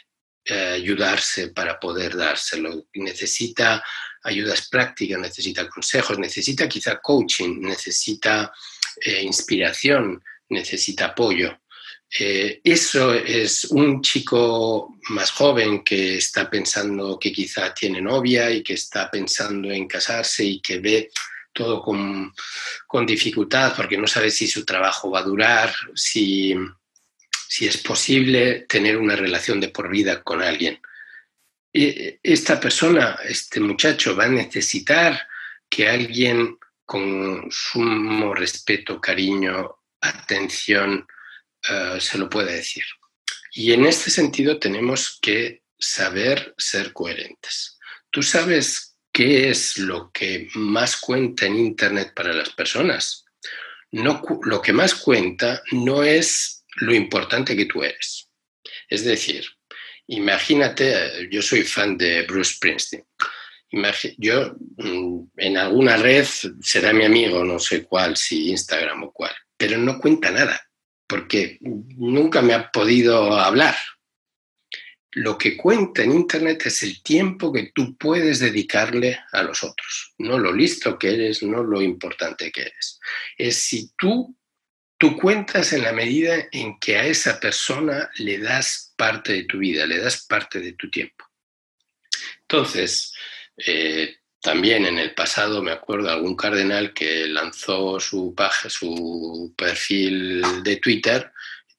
[0.45, 2.87] eh, ayudarse para poder dárselo.
[2.95, 3.83] Necesita
[4.25, 8.53] ayudas prácticas, necesita consejos, necesita quizá coaching, necesita
[9.01, 11.61] eh, inspiración, necesita apoyo.
[12.19, 18.63] Eh, eso es un chico más joven que está pensando que quizá tiene novia y
[18.63, 21.11] que está pensando en casarse y que ve
[21.53, 22.33] todo con,
[23.07, 26.55] dificultad porque no sabe si su trabajo va a durar, si,
[27.49, 30.81] si es posible tener una relación de por vida con alguien.
[32.23, 35.29] Esta persona, este muchacho, va a necesitar
[35.69, 41.07] que alguien con sumo respeto, cariño, atención,
[41.69, 42.85] eh, se lo puede decir.
[43.53, 47.79] Y en este sentido tenemos que saber ser coherentes.
[48.11, 53.25] ¿Tú sabes qué es lo que más cuenta en Internet para las personas?
[53.91, 58.31] No, lo que más cuenta no es lo importante que tú eres.
[58.89, 59.45] Es decir,
[60.09, 63.05] imagínate, yo soy fan de Bruce Springsteen.
[64.19, 66.27] yo mm, en alguna red
[66.61, 70.61] será mi amigo, no sé cuál, si Instagram o cuál, pero no cuenta nada
[71.09, 73.75] porque nunca me ha podido hablar.
[75.13, 80.15] Lo que cuenta en Internet es el tiempo que tú puedes dedicarle a los otros,
[80.19, 83.01] no lo listo que eres, no lo importante que eres.
[83.39, 84.37] Es si tú,
[84.99, 89.59] tú cuentas en la medida en que a esa persona le das parte de tu
[89.59, 91.25] vida, le das parte de tu tiempo.
[92.43, 93.15] Entonces,
[93.57, 98.35] eh, también en el pasado me acuerdo de algún cardenal que lanzó su,
[98.69, 101.33] su perfil de Twitter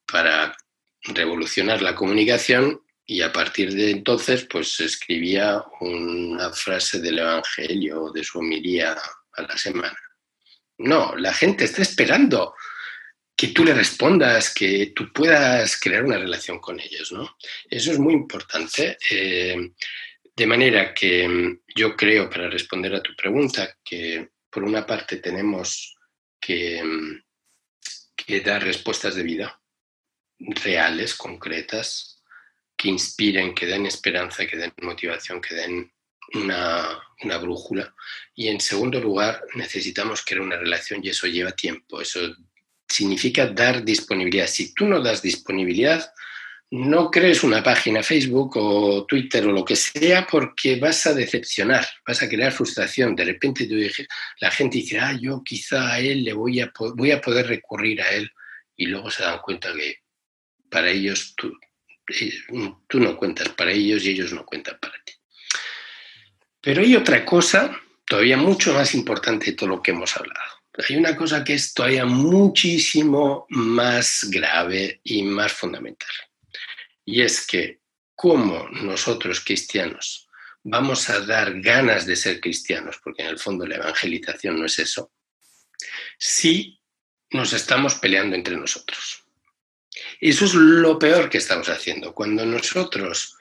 [0.05, 0.55] para
[1.03, 8.23] revolucionar la comunicación y a partir de entonces pues escribía una frase del Evangelio de
[8.23, 8.95] su homilía
[9.34, 9.97] a la semana.
[10.77, 12.53] No, la gente está esperando
[13.39, 17.38] que tú le respondas, que tú puedas crear una relación con ellos, ¿no?
[17.69, 18.97] Eso es muy importante.
[19.10, 19.71] Eh,
[20.36, 25.17] de manera que mm, yo creo, para responder a tu pregunta, que por una parte
[25.17, 25.95] tenemos
[26.38, 27.23] que, mm,
[28.13, 29.62] que dar respuestas de vida
[30.38, 32.21] reales, concretas,
[32.75, 35.93] que inspiren, que den esperanza, que den motivación, que den
[36.34, 37.95] una, una, brújula.
[38.36, 42.02] Y en segundo lugar, necesitamos crear una relación y eso lleva tiempo.
[42.02, 42.36] Eso
[42.89, 44.47] significa dar disponibilidad.
[44.47, 46.12] Si tú no das disponibilidad,
[46.71, 51.88] no crees una página Facebook o Twitter o lo que sea porque vas a decepcionar,
[52.06, 53.15] vas a crear frustración.
[53.15, 53.67] De repente
[54.39, 58.32] la gente dice, ah, yo quizá a él le voy a, poder recurrir a él
[58.75, 59.97] y luego se dan cuenta que
[60.69, 61.58] para ellos tú,
[62.08, 62.34] eh,
[62.88, 65.13] tú no cuentas para ellos y ellos no cuentan para ti.
[66.62, 70.59] Pero hay otra cosa todavía mucho más importante de todo lo que hemos hablado.
[70.88, 76.10] Hay una cosa que es todavía muchísimo más grave y más fundamental
[77.10, 77.82] y es que
[78.13, 80.28] como nosotros cristianos
[80.62, 84.78] vamos a dar ganas de ser cristianos, porque en el fondo la evangelización no es
[84.78, 85.12] eso,
[86.20, 86.80] si
[87.32, 89.24] nos estamos peleando entre nosotros.
[90.22, 92.13] Eso es lo peor que estamos haciendo.
[92.13, 93.36] Cuando nosotros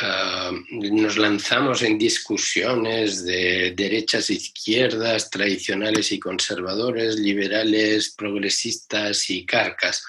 [0.00, 9.44] ah, nos lanzamos en discusiones de derechas e izquierdas, tradicionales y conservadores, liberales, progresistas y
[9.44, 10.04] carcas,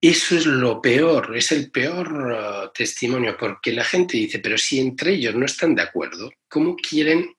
[0.00, 4.80] eso es lo peor, es el peor ah, testimonio, porque la gente dice, pero si
[4.80, 7.34] entre ellos no están de acuerdo, ¿cómo quieren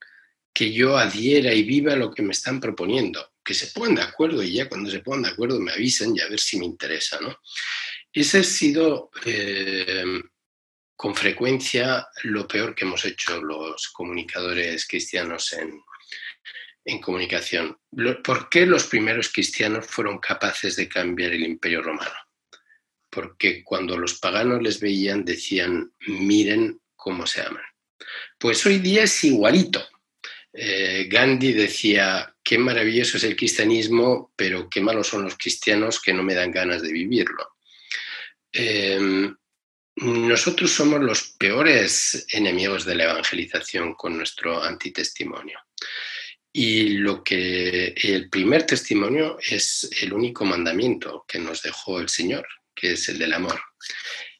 [0.54, 3.34] que yo adhiera y viva lo que me están proponiendo?
[3.44, 6.22] que se pongan de acuerdo y ya cuando se pongan de acuerdo me avisen y
[6.22, 7.20] a ver si me interesa.
[7.20, 7.38] ¿no?
[8.12, 10.06] Ese ha sido eh,
[11.04, 15.84] con frecuencia lo peor que hemos hecho los comunicadores cristianos en,
[16.86, 17.78] en comunicación.
[18.24, 22.16] ¿Por qué los primeros cristianos fueron capaces de cambiar el imperio romano?
[23.10, 27.66] Porque cuando los paganos les veían decían, miren cómo se aman.
[28.38, 29.86] Pues hoy día es igualito.
[30.54, 36.13] Eh, Gandhi decía, qué maravilloso es el cristianismo, pero qué malos son los cristianos que
[36.13, 37.58] no me dan ganas de vivirlo.
[38.54, 39.36] Em,
[39.96, 45.60] nosotros somos los peores enemigos de la evangelización con nuestro antitestimonio.
[46.52, 52.46] Y lo que el primer testimonio es el único mandamiento que nos dejó el Señor,
[52.76, 53.60] que es el del amor.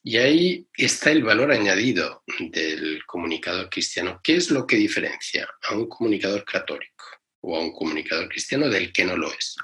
[0.04, 4.20] Y ahí está el valor añadido del comunicador cristiano.
[4.24, 7.06] ¿Qué es lo que diferencia a un comunicador católico
[7.42, 9.56] o a un comunicador cristiano del que no lo es?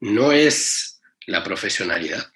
[0.00, 2.30] No es la profesionalidad,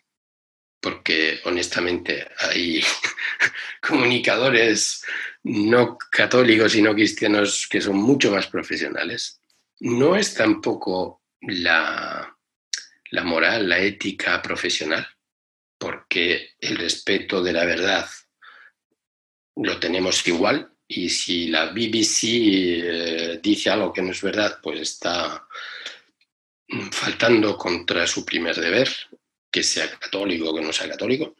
[0.80, 2.82] porque honestamente hay
[3.80, 5.04] comunicadores
[5.42, 9.40] no católicos y no cristianos que son mucho más profesionales.
[9.80, 12.36] No es tampoco la,
[13.10, 15.06] la moral, la ética profesional
[15.80, 18.06] porque el respeto de la verdad
[19.56, 24.80] lo tenemos igual y si la BBC eh, dice algo que no es verdad, pues
[24.80, 25.46] está
[26.92, 28.90] faltando contra su primer deber,
[29.50, 31.34] que sea católico o que no sea católico.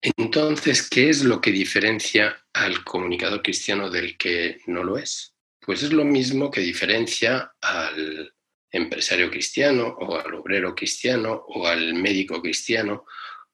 [0.00, 5.34] Entonces, ¿qué es lo que diferencia al comunicador cristiano del que no lo es?
[5.60, 8.34] Pues es lo mismo que diferencia al
[8.72, 13.04] empresario cristiano o al obrero cristiano o al médico cristiano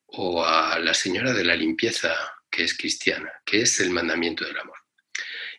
[0.07, 2.15] o a la señora de la limpieza
[2.49, 4.77] que es cristiana, que es el mandamiento del amor.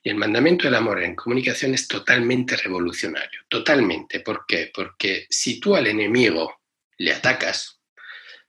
[0.02, 4.20] Y el mandamiento del amor en comunicación es totalmente revolucionario, totalmente.
[4.20, 4.72] ¿Por qué?
[4.74, 6.59] Porque si tú al enemigo
[7.00, 7.80] le atacas,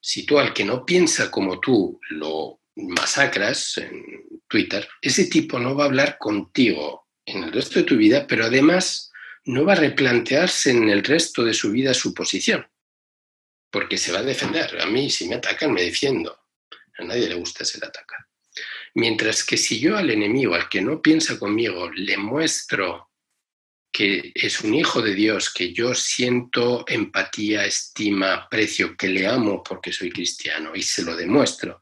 [0.01, 4.03] si tú al que no piensa como tú lo masacras en
[4.47, 8.45] Twitter, ese tipo no va a hablar contigo en el resto de tu vida, pero
[8.45, 9.09] además
[9.45, 12.67] no va a replantearse en el resto de su vida su posición,
[13.69, 14.81] porque se va a defender.
[14.81, 16.37] A mí, si me atacan, me defiendo.
[16.97, 18.25] A nadie le gusta ser atacado.
[18.95, 23.10] Mientras que si yo al enemigo, al que no piensa conmigo, le muestro
[23.91, 29.61] que es un hijo de Dios, que yo siento empatía, estima, aprecio, que le amo
[29.61, 31.81] porque soy cristiano y se lo demuestro,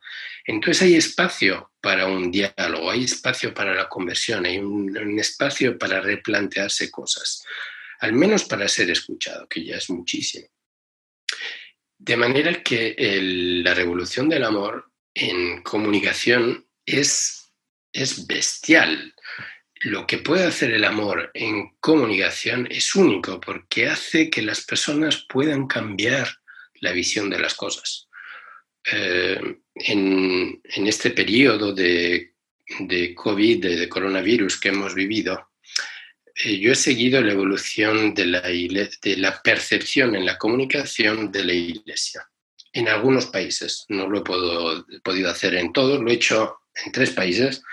[0.50, 6.02] entonces hay espacio para un diálogo, hay espacio para la conversión, hay un, espacio para
[6.02, 7.46] replantearse cosas,
[8.00, 10.48] al menos para ser escuchado, que ya es muchísimo.
[12.00, 12.96] De manera que
[13.64, 17.52] la revolución del amor en comunicación es,
[17.94, 19.14] es bestial.
[19.82, 25.26] Lo que puede hacer el amor en comunicación es único porque hace que las personas
[25.30, 26.28] puedan cambiar
[26.82, 28.10] la visión de las cosas.
[28.92, 29.40] Eh,
[29.76, 32.34] en, este periodo de,
[33.16, 35.52] COVID, de, coronavirus que hemos vivido,
[36.44, 41.46] eh, yo he seguido la evolución de la, de la percepción en la comunicación de
[41.46, 42.30] la Iglesia.
[42.74, 47.12] En algunos países, no lo he podido hacer en todos, lo he hecho en tres
[47.12, 47.64] países,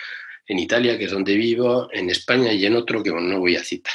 [0.47, 3.65] en Italia, que es donde vivo, en España y en otro que no voy a
[3.65, 3.95] citar.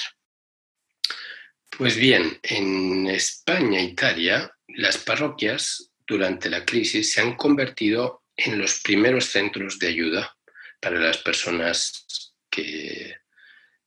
[1.78, 8.60] Pues bien, en España e Italia, las parroquias durante la crisis se han convertido en
[8.60, 10.36] los primeros centros de ayuda
[10.82, 13.16] para las personas que,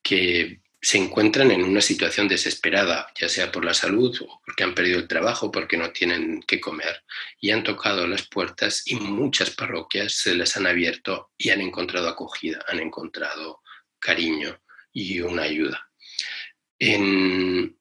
[0.03, 4.74] que se encuentran en una situación desesperada, ya sea por la salud o porque han
[4.74, 7.03] perdido el trabajo, porque no tienen que comer,
[7.41, 12.07] y han tocado las puertas y muchas parroquias se les han abierto y han encontrado
[12.07, 13.62] acogida, han encontrado
[13.99, 14.61] cariño
[14.93, 15.89] y una ayuda.
[16.78, 17.78] En,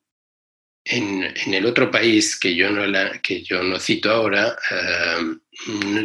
[0.84, 4.56] en, el otro país que yo no, la, que yo no cito ahora,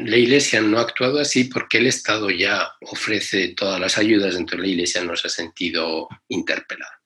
[0.06, 4.60] la Iglesia no ha actuado así porque el Estado ya ofrece todas las ayudas, entonces
[4.60, 7.00] la Iglesia no se ha sentido interpelada.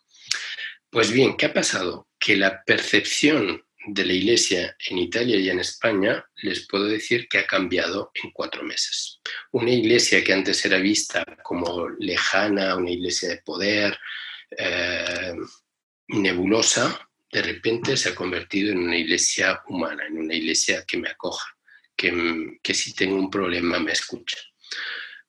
[0.89, 2.07] Pues bien, ¿qué ha pasado?
[2.19, 7.39] Que la percepción de la Iglesia en Italia y en España, les puedo decir que
[7.39, 9.19] ha cambiado en cuatro meses.
[9.51, 13.97] Una Iglesia que antes era vista como lejana, una Iglesia de poder,
[14.57, 15.34] eh,
[16.07, 21.09] nebulosa, de repente se ha convertido en una iglesia humana, en una iglesia que me
[21.09, 21.47] acoja,
[21.95, 24.38] que, si tengo un problema me escucha.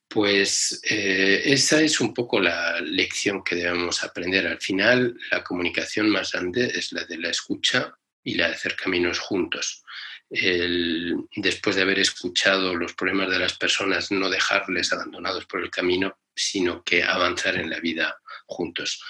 [0.06, 4.46] Pues eh, esa es un poco la lección que debemos aprender.
[4.46, 8.76] Al final, la comunicación más grande es la de la escucha y la de hacer
[8.76, 9.82] caminos juntos.
[10.28, 16.18] después de haber escuchado los problemas de las personas, no dejarles abandonados por el camino,
[16.34, 19.00] sino que avanzar en la vida juntos.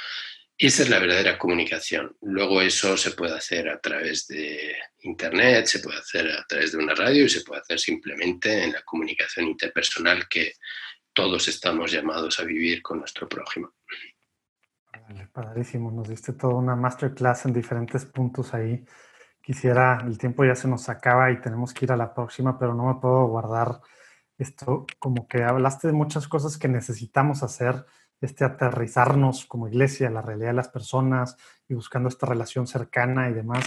[0.57, 2.17] Esa es la verdadera comunicación.
[2.23, 6.79] Luego eso se puede hacer a través de Internet, se puede hacer a través de
[6.79, 10.53] una radio y se puede hacer simplemente en la comunicación interpersonal que
[11.13, 13.75] todos estamos llamados a vivir con nuestro prójimo.
[15.33, 18.85] padrísimo, nos diste toda una masterclass en diferentes puntos ahí.
[19.43, 22.75] Quisiera, el tiempo ya se nos acaba y tenemos que ir a la próxima, pero
[22.75, 23.81] no me puedo guardar
[24.39, 27.85] esto, como que hablaste de muchas cosas que necesitamos hacer,
[28.25, 31.37] este aterrizarnos como iglesia, la realidad de las personas
[31.69, 33.65] y buscando esta relación cercana y demás.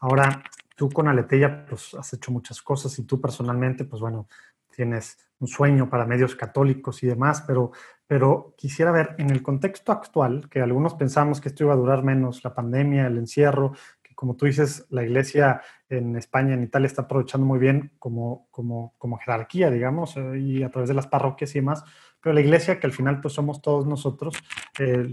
[0.00, 0.42] Ahora,
[0.76, 4.28] tú con Aleteya, pues has hecho muchas cosas y tú personalmente, pues bueno,
[4.74, 7.72] tienes un sueño para medios católicos y demás, pero,
[8.06, 12.04] pero quisiera ver en el contexto actual, que algunos pensamos que esto iba a durar
[12.04, 13.72] menos, la pandemia, el encierro,
[14.18, 18.96] como tú dices, la iglesia en España, en Italia está aprovechando muy bien como, como,
[18.98, 21.84] como jerarquía, digamos, eh, y a través de las parroquias y demás,
[22.20, 24.34] pero la iglesia, que al final pues somos todos nosotros,
[24.80, 25.06] eh,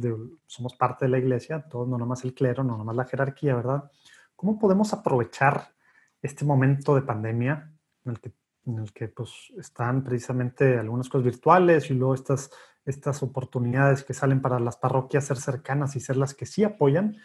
[0.48, 3.92] somos parte de la iglesia, todos, no nomás el clero, no nomás la jerarquía, ¿verdad?
[4.36, 5.76] ¿Cómo podemos aprovechar
[6.20, 7.72] este momento de pandemia
[8.06, 8.34] en el que
[8.66, 12.50] en el que pues, están precisamente algunas cosas virtuales y luego estas,
[12.84, 17.18] estas oportunidades que salen para las parroquias ser cercanas y ser las que sí apoyan.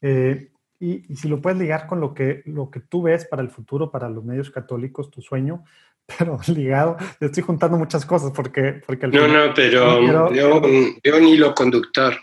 [0.00, 3.42] Eh, y, y, si lo puedes ligar con lo que, lo que tú ves para
[3.42, 5.64] el futuro, para los medios católicos, tu sueño,
[6.18, 8.80] pero ligado, estoy juntando muchas cosas porque...
[8.86, 12.16] porque no, no, pero yo, un hilo conductor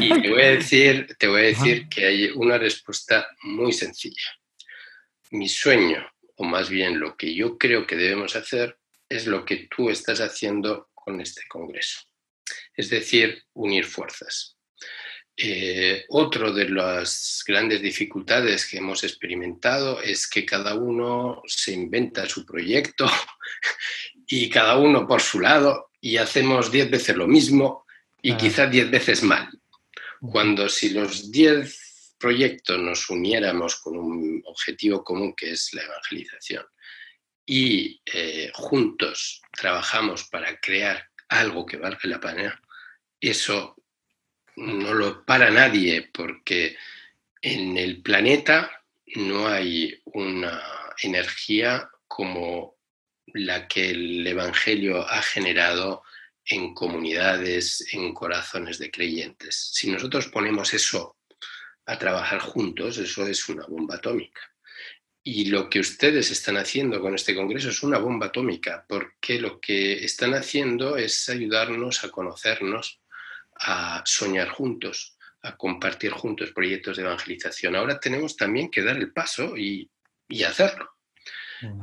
[0.00, 4.30] y te voy a decir, te voy a decir que hay una respuesta muy sencilla.
[5.30, 6.06] Mi sueño
[6.38, 8.78] o más bien lo que yo creo que debemos hacer,
[9.08, 12.00] es lo que tú estás haciendo con este Congreso.
[12.74, 14.56] Es decir, unir fuerzas.
[15.40, 22.28] Eh, otro de las grandes dificultades que hemos experimentado es que cada uno se inventa
[22.28, 23.06] su proyecto
[24.26, 27.86] y cada uno por su lado y hacemos diez veces lo mismo
[28.20, 29.48] y quizás diez veces mal.
[30.20, 36.66] Cuando si los diez proyecto nos uniéramos con un objetivo común que es la evangelización
[37.46, 42.60] y eh, juntos trabajamos para crear algo que valga la pena,
[43.20, 43.76] eso
[44.58, 46.76] no lo para nadie porque
[47.40, 48.70] en el planeta
[49.16, 50.62] no hay una
[51.02, 52.76] energía como
[53.26, 56.02] la que el Evangelio ha generado
[56.44, 59.70] en comunidades, en corazones de creyentes.
[59.72, 61.18] Si nosotros ponemos eso
[61.86, 64.40] a trabajar juntos, eso es una bomba atómica.
[65.22, 69.60] Y lo que ustedes están haciendo con este Congreso es una bomba atómica, porque lo
[69.60, 73.00] que están haciendo es ayudarnos a conocernos,
[73.60, 77.76] a soñar juntos, a compartir juntos proyectos de evangelización.
[77.76, 79.90] Ahora tenemos también que dar el paso y,
[80.44, 80.90] hacerlo.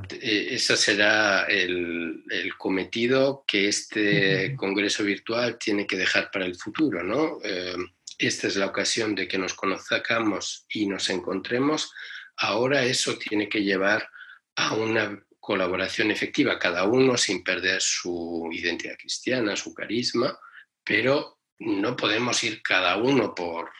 [0.10, 2.24] Eh, ese será el,
[2.58, 7.40] cometido que este Congreso virtual tiene que dejar para el futuro, ¿no?
[7.44, 7.76] Eh,
[8.18, 11.92] esta es la ocasión de que nos conozcamos y nos encontremos,
[12.38, 14.10] ahora eso tiene que llevar
[14.56, 20.40] a una colaboración efectiva, cada uno sin perder su identidad cristiana, su carisma,
[20.84, 23.72] pero no podemos ir cada uno por,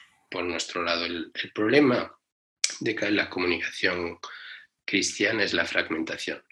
[0.44, 1.06] nuestro lado.
[1.06, 2.14] El, problema
[2.82, 4.20] de la comunicación
[4.84, 6.44] cristiana es la fragmentación.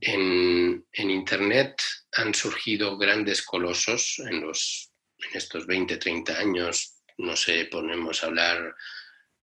[0.00, 7.36] En, en, Internet han surgido grandes colosos en, los, en estos 20, 30 años, no
[7.36, 8.74] sé, ponemos a hablar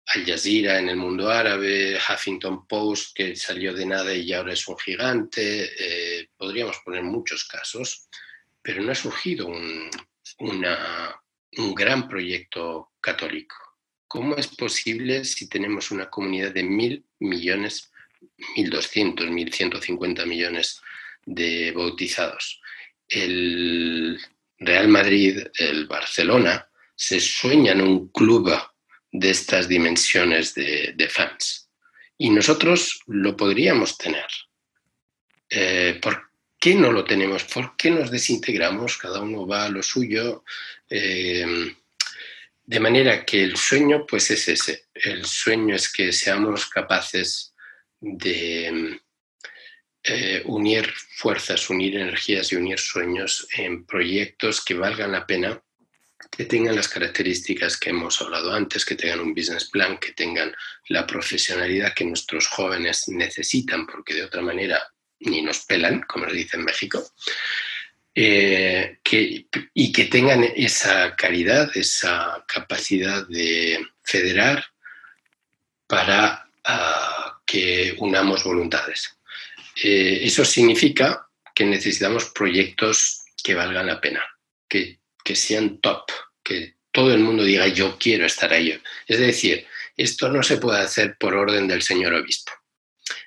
[0.07, 4.67] Al Jazeera en el mundo árabe, Huffington Post que salió de nada y ahora es
[4.67, 8.07] un gigante, eh, podríamos poner muchos casos,
[8.63, 9.91] pero no ha surgido un,
[10.39, 13.55] un gran proyecto católico.
[14.07, 17.91] ¿Cómo es posible si tenemos una comunidad de mil millones,
[18.55, 20.81] mil doscientos, mil ciento cincuenta millones
[21.25, 22.61] de bautizados?
[23.07, 24.19] El
[24.57, 28.51] Real Madrid, el Barcelona, se sueñan un club
[29.11, 31.69] de estas dimensiones de, fans.
[32.17, 34.27] Y nosotros lo podríamos tener.
[35.49, 36.24] Eh, ¿Por
[36.65, 37.43] qué no lo tenemos?
[37.43, 38.97] ¿Por qué nos desintegramos?
[38.97, 40.43] Cada uno va a lo suyo.
[40.89, 41.75] Eh,
[42.65, 44.85] de manera que el sueño, pues es ese.
[44.91, 47.53] El sueño es que seamos capaces
[47.99, 48.99] de
[50.01, 55.61] eh, unir fuerzas, unir energías y unir sueños en proyectos que valgan la pena
[56.31, 60.51] que tengan las características que hemos hablado antes, que tengan un business plan, que tengan
[60.89, 64.81] la profesionalidad que nuestros jóvenes necesitan, porque de otra manera
[65.19, 67.03] ni nos pelan, como se dice en México,
[68.13, 68.99] eh,
[69.73, 74.65] y que tengan esa caridad, esa capacidad de federar
[75.87, 79.17] para ah, que unamos voluntades.
[79.83, 84.23] Eh, eso significa que necesitamos proyectos que valgan la pena,
[84.67, 86.09] que, que sean top,
[86.41, 88.81] que todo el mundo diga yo quiero estar ahí.
[89.07, 92.51] Es decir, esto no se puede hacer por orden del señor obispo.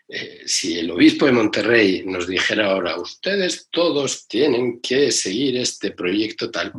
[0.08, 5.90] Eh, si el obispo de Monterrey nos dijera ahora, ustedes todos tienen que seguir este
[5.90, 6.72] proyecto tal,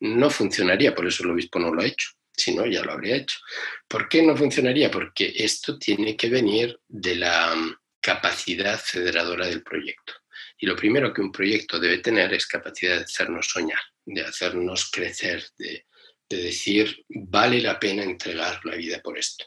[0.00, 3.16] no funcionaría, por eso el obispo no lo ha hecho, si no, ya lo habría
[3.16, 3.38] hecho.
[3.86, 4.90] ¿Por qué no funcionaría?
[4.90, 10.14] Porque esto tiene que venir de la mm, capacidad federadora del proyecto.
[10.58, 14.90] Y lo primero que un proyecto debe tener es capacidad de hacernos soñar, de hacernos
[14.90, 15.86] crecer, de,
[16.28, 19.44] decir, vale la pena entregar la vida por esto.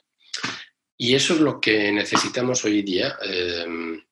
[0.98, 3.18] Y eso es lo que necesitamos hoy día.
[3.22, 4.04] Em,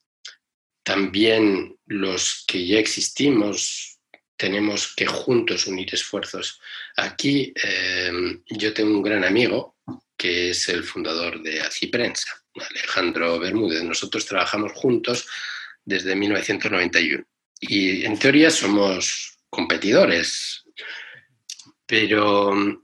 [0.83, 3.99] también los que ya existimos
[4.35, 6.59] tenemos que juntos unir esfuerzos.
[6.97, 9.77] Aquí em, yo tengo un gran amigo
[10.17, 12.29] que es el fundador de Aciprensa,
[12.69, 13.83] Alejandro Bermúdez.
[13.83, 15.27] Nosotros trabajamos juntos
[15.85, 17.25] desde 1991
[17.59, 20.63] y en teoría somos competidores,
[21.85, 22.77] pero eh,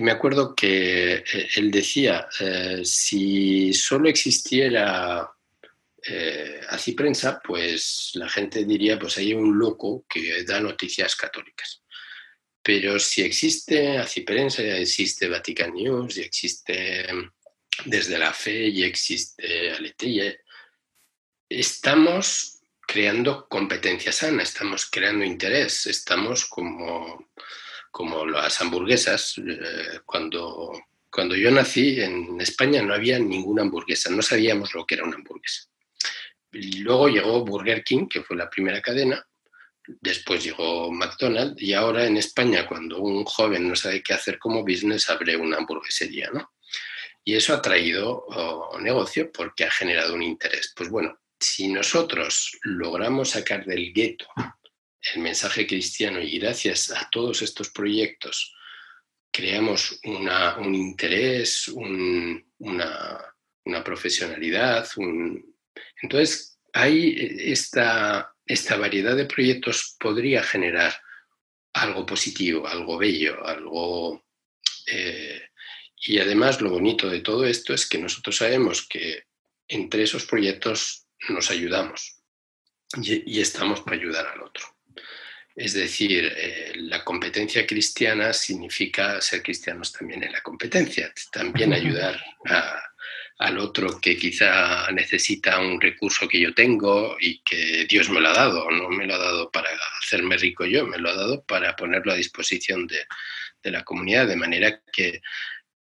[0.00, 5.30] me acuerdo que eh, él decía, eh, si solo existiera
[6.96, 11.82] prensa, pues la gente diría, pues hay un loco que da noticias católicas.
[12.62, 17.06] Pero si existe así prensa, existe Vatican News, ya existe
[17.84, 20.32] Desde la Fe, y existe Aletilla,
[21.48, 27.30] estamos creando competencia sana, estamos creando interés, estamos como
[27.96, 29.38] como las hamburguesas.
[29.38, 30.70] Eh, cuando,
[31.10, 35.16] cuando yo nací en España no había ninguna hamburguesa, no sabíamos lo que era una
[35.16, 35.62] hamburguesa.
[36.52, 39.26] luego llegó Burger King, que fue la primera cadena,
[39.86, 44.60] después llegó McDonald's y ahora en España cuando un joven no sabe qué hacer como
[44.62, 46.52] business abre una hamburguesería, ¿no?
[47.24, 50.74] Y eso ha traído oh, negocio porque ha generado un interés.
[50.76, 54.26] Pues bueno, si nosotros logramos sacar del gueto
[55.14, 58.56] el mensaje cristiano y gracias a todos estos proyectos
[59.36, 63.22] creamos un interés, una,
[63.84, 64.88] profesionalidad.
[66.00, 70.98] Entonces, ahí esta, esta variedad de proyectos podría generar
[71.74, 74.24] algo positivo, algo bello, algo...
[74.86, 75.42] Eh,
[75.98, 79.24] y además lo bonito de todo esto es que nosotros sabemos que
[79.68, 82.22] entre esos proyectos nos ayudamos
[83.02, 84.75] y estamos para ayudar al otro.
[85.56, 92.22] Es decir, eh, la competencia cristiana significa ser cristianos también en la competencia, también ayudar
[93.38, 98.28] al otro que quizá necesita un recurso que yo tengo y que Dios me lo
[98.28, 99.70] ha dado, no me lo ha dado para
[100.02, 103.06] hacerme rico yo, me lo ha dado para ponerlo a disposición de,
[103.70, 105.22] la comunidad, de manera que,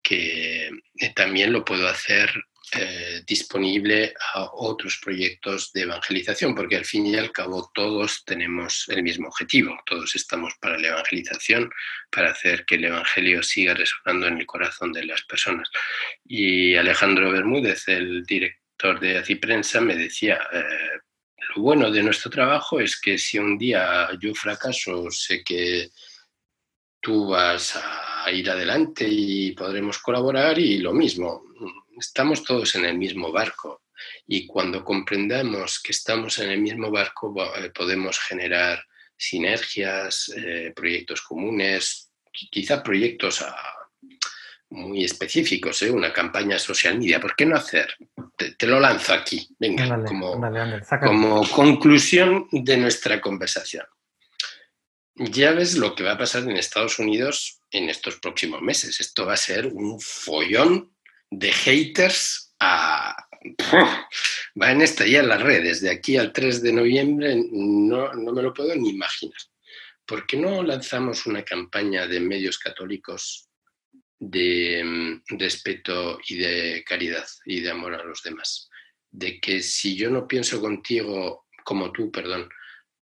[0.04, 0.70] que
[1.16, 2.32] también lo puedo hacer
[2.74, 8.86] eh, disponible a otros proyectos de evangelización, porque al fin y al cabo todos tenemos
[8.88, 11.70] el mismo objetivo, todos estamos para la evangelización,
[12.10, 15.70] para hacer que el Evangelio siga resonando en el corazón de las personas.
[16.24, 21.00] Y Alejandro Bermúdez, el director de Aciprensa, me decía, eh,
[21.56, 25.90] lo bueno de nuestro trabajo es que si un día yo fracaso, sé que
[27.02, 31.52] tú vas a ir adelante y podremos colaborar y lo mismo
[31.98, 33.84] estamos todos en el mismo barco
[34.28, 38.84] y cuando comprendamos que estamos en el mismo barco eh, podemos generar
[39.16, 43.82] sinergias, eh, proyectos comunes, quizá proyectos ah,
[44.70, 45.92] muy específicos, ¿eh?
[45.92, 47.20] una campaña social media.
[47.20, 47.96] ¿Por qué no hacer?
[48.36, 50.42] Te, lo lanzo aquí, venga, como,
[51.00, 53.86] como conclusión de nuestra conversación.
[55.16, 59.00] Ya ves lo que va a pasar en Estados Unidos en estos próximos meses.
[59.00, 60.96] Esto va a ser un follón
[61.32, 63.16] de haters a...
[64.54, 65.82] Van a estallar las redes.
[65.82, 69.40] De aquí al 3 de noviembre no, me lo puedo ni imaginar.
[70.06, 73.48] ¿Por qué no lanzamos una campaña de medios católicos
[74.20, 78.70] de mm, respeto y de caridad y de amor a los demás?
[79.10, 82.50] De que si yo no pienso contigo como tú, perdón,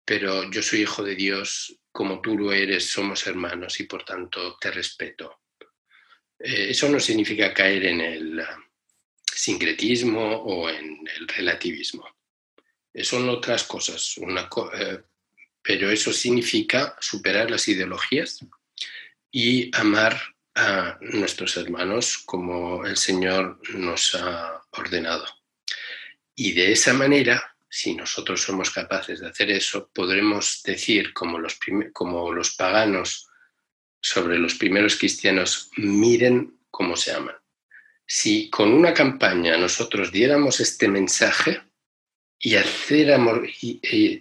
[0.06, 4.58] pero yo soy hijo de Dios, como tú lo eres, somos hermanos y por tanto
[4.60, 5.45] te respeto
[6.40, 8.58] eso no significa caer en el ah,
[9.26, 12.08] sincretismo o en el relativismo.
[13.04, 15.00] Son otras cosas, eh,
[15.62, 18.40] pero eso significa superar las ideologías
[19.32, 20.18] y amar
[20.56, 25.26] a nuestros hermanos como el Señor nos ha ordenado.
[26.36, 31.58] Y de esa manera, si nosotros somos capaces de hacer eso, podremos decir, como los,
[31.94, 33.28] como los paganos
[34.06, 37.34] sobre los primeros cristianos, miren cómo se aman.
[38.06, 41.64] Si con una campaña nosotros diéramos este mensaje
[42.40, 42.56] y,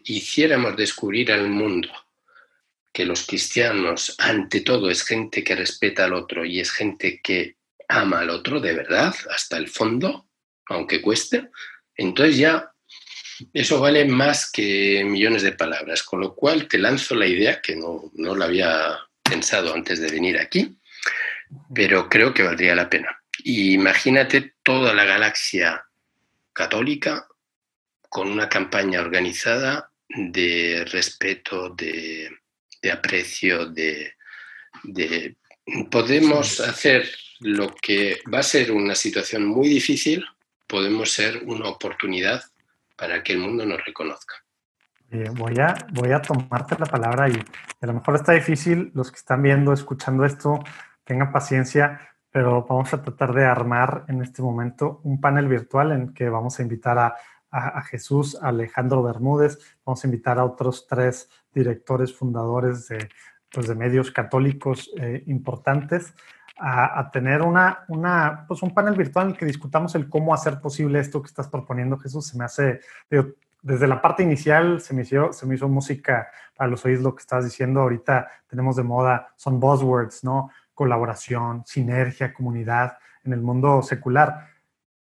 [0.06, 1.90] hiciéramos descubrir al mundo
[2.94, 7.58] que los cristianos, ante todo, es gente que respeta al otro y es gente que
[7.86, 10.30] ama al otro de verdad, hasta el fondo,
[10.66, 11.50] aunque cueste,
[11.94, 12.72] entonces ya
[13.52, 17.76] eso vale más que millones de palabras, con lo cual te lanzo la idea, que
[17.76, 20.76] no, no la había pensado antes de venir aquí,
[21.74, 23.18] pero creo que valdría la pena.
[23.44, 25.84] imagínate toda la galaxia
[26.52, 27.26] católica
[28.08, 32.30] con una campaña organizada de respeto, de,
[32.80, 34.14] de aprecio, de,
[35.90, 37.08] Podemos hacer
[37.40, 40.24] lo que va a ser una situación muy difícil,
[40.66, 42.42] podemos ser una oportunidad
[42.96, 44.43] para que el mundo nos reconozca.
[45.36, 47.34] Voy, a, voy a tomarte la palabra y
[47.80, 50.58] a lo mejor está difícil, los que están viendo, escuchando esto,
[51.04, 52.00] tengan paciencia,
[52.30, 56.58] pero vamos a tratar de armar en este momento un panel virtual en que vamos
[56.58, 57.14] a invitar a
[57.54, 63.08] a, Jesús Alejandro Bermúdez, vamos a invitar a otros tres directores fundadores de,
[63.52, 66.14] pues, de medios católicos eh, importantes
[66.56, 70.60] a, tener una, una, pues un panel virtual en el que discutamos el cómo hacer
[70.60, 72.28] posible esto que estás proponiendo, Jesús.
[72.28, 72.80] Se me hace,
[73.64, 77.14] desde la parte inicial se me, hizo, se me hizo música para los oídos lo
[77.14, 77.80] que estás diciendo.
[77.80, 80.50] Ahorita tenemos de moda, son buzzwords, ¿no?
[80.74, 84.48] Colaboración, sinergia, comunidad en el mundo secular.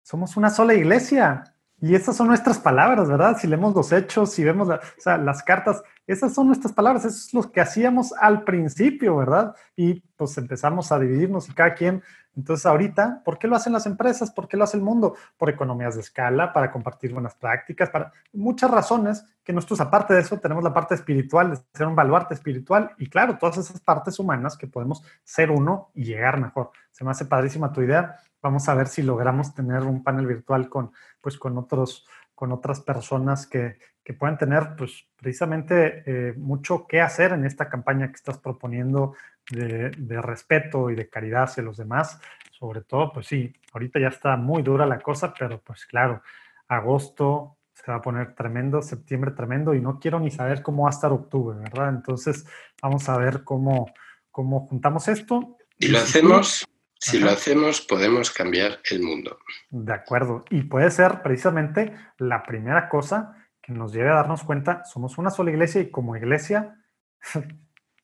[0.00, 3.36] Somos una sola iglesia, y esas son nuestras palabras, ¿verdad?
[3.38, 4.68] Si leemos los hechos, si vemos
[5.04, 9.54] las cartas, esas son nuestras palabras, eso es lo que hacíamos al principio, ¿verdad?
[9.76, 12.02] Y pues empezamos a dividirnos y cada quien.
[12.34, 14.30] Entonces ahorita, ¿por qué lo hacen las empresas?
[14.30, 15.16] ¿Por qué lo hace el mundo?
[15.36, 20.20] Por economías de escala, para compartir buenas prácticas, para muchas razones que nosotros, aparte de
[20.20, 24.18] eso, tenemos la parte espiritual, de ser un baluarte espiritual y claro, todas esas partes
[24.18, 26.70] humanas que podemos ser uno y llegar mejor.
[26.90, 28.16] Se me hace padrísima tu idea.
[28.46, 32.80] Vamos a ver si logramos tener un panel virtual con, pues, con, otros, con otras
[32.80, 38.14] personas que, que puedan tener pues, precisamente eh, mucho que hacer en esta campaña que
[38.14, 39.14] estás proponiendo
[39.50, 42.20] de, de, respeto y de caridad hacia los demás.
[42.52, 46.22] Sobre todo, pues sí, ahorita ya está muy dura la cosa, pero pues claro,
[46.68, 50.90] agosto se va a poner tremendo, septiembre tremendo y no quiero ni saber cómo va
[50.90, 51.88] a estar octubre, ¿verdad?
[51.88, 52.46] Entonces,
[52.80, 53.90] vamos a ver cómo,
[54.30, 55.56] cómo juntamos esto.
[55.80, 56.64] Y lo hacemos
[56.98, 59.38] si lo hacemos, podemos cambiar el mundo.
[59.70, 60.44] De acuerdo.
[60.50, 65.30] Y puede ser precisamente la primera cosa que nos lleve a darnos cuenta, somos una
[65.30, 66.80] sola iglesia y como iglesia,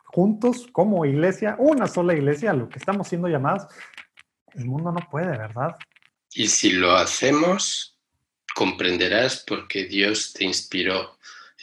[0.04, 3.66] juntos, como iglesia, una sola iglesia, lo que estamos siendo llamados,
[4.54, 5.76] el mundo no puede, ¿verdad?
[6.34, 7.98] Y si lo hacemos,
[8.54, 11.18] comprenderás por qué Dios te inspiró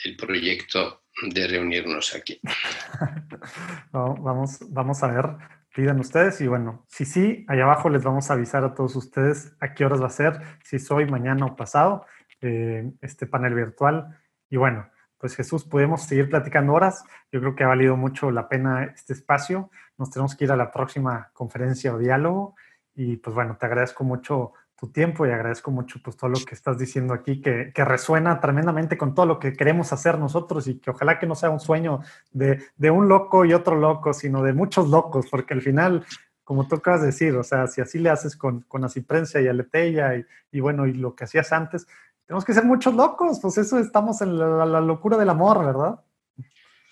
[0.05, 2.39] el proyecto de reunirnos aquí.
[3.91, 8.33] vamos, vamos a ver pidan ustedes y bueno, si sí, allá abajo les vamos a
[8.33, 11.55] avisar a todos ustedes a qué horas va a ser, si es hoy, mañana o
[11.55, 12.05] pasado,
[12.41, 14.19] eh, este panel virtual.
[14.49, 17.05] Y bueno, pues Jesús, podemos seguir platicando horas.
[17.31, 19.71] Yo creo que ha valido mucho la pena este espacio.
[19.97, 22.55] Nos tenemos que ir a la próxima conferencia o diálogo.
[22.93, 26.55] Y pues bueno, te agradezco mucho tu tiempo y agradezco mucho pues todo lo que
[26.55, 30.79] estás diciendo aquí, que, que, resuena tremendamente con todo lo que queremos hacer nosotros y
[30.79, 31.99] que ojalá que no sea un sueño
[32.31, 36.05] de, de, un loco y otro loco, sino de muchos locos, porque al final,
[36.45, 39.47] como tú acabas de decir, o sea, si así le haces con, con Aciprencia y
[39.47, 41.85] Aleteia y, y bueno, y lo que hacías antes,
[42.25, 45.99] tenemos que ser muchos locos, pues eso estamos en la, la locura del amor, ¿verdad?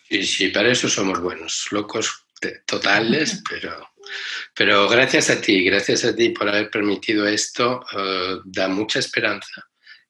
[0.09, 2.25] Sí, sí, para eso somos buenos, locos
[2.65, 3.71] totales, pero
[4.53, 9.67] pero gracias a ti, gracias a ti por haber permitido esto, eh, da mucha esperanza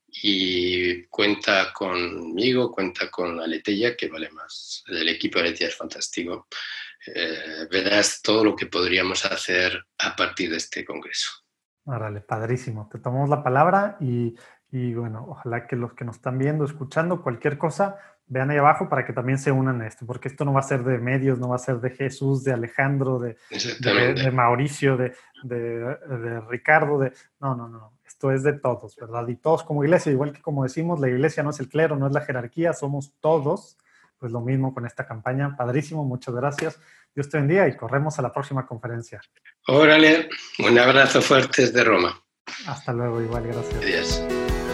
[0.07, 4.83] y cuenta conmigo, cuenta con Aleteya, que vale más.
[4.87, 6.47] El equipo de Aleteya es fantástico.
[7.05, 11.29] Eh, verás todo lo que podríamos hacer a partir de este congreso.
[11.85, 12.89] Órale, padrísimo.
[12.91, 14.35] Te tomamos la palabra y,
[14.71, 17.97] y bueno, ojalá que los que nos están viendo, escuchando, cualquier cosa,
[18.27, 20.63] vean ahí abajo para que también se unan a esto, porque esto no va a
[20.63, 25.15] ser de medios, no va a ser de Jesús, de Alejandro, de, de, Mauricio, de,
[25.43, 27.13] de, Ricardo, de...
[27.39, 29.27] No, no, no, esto es de todos, ¿verdad?
[29.27, 32.07] Y todos como iglesia, igual que como decimos, la iglesia no es el clero, no
[32.07, 33.77] es la jerarquía, somos todos,
[34.19, 36.79] pues lo mismo con esta campaña, padrísimo, muchas gracias.
[37.15, 39.21] Dios te bendiga y corremos a la próxima conferencia.
[39.67, 42.21] Órale, un abrazo fuerte desde Roma.
[42.67, 43.83] Hasta luego, igual, gracias.
[43.83, 44.66] Adiós.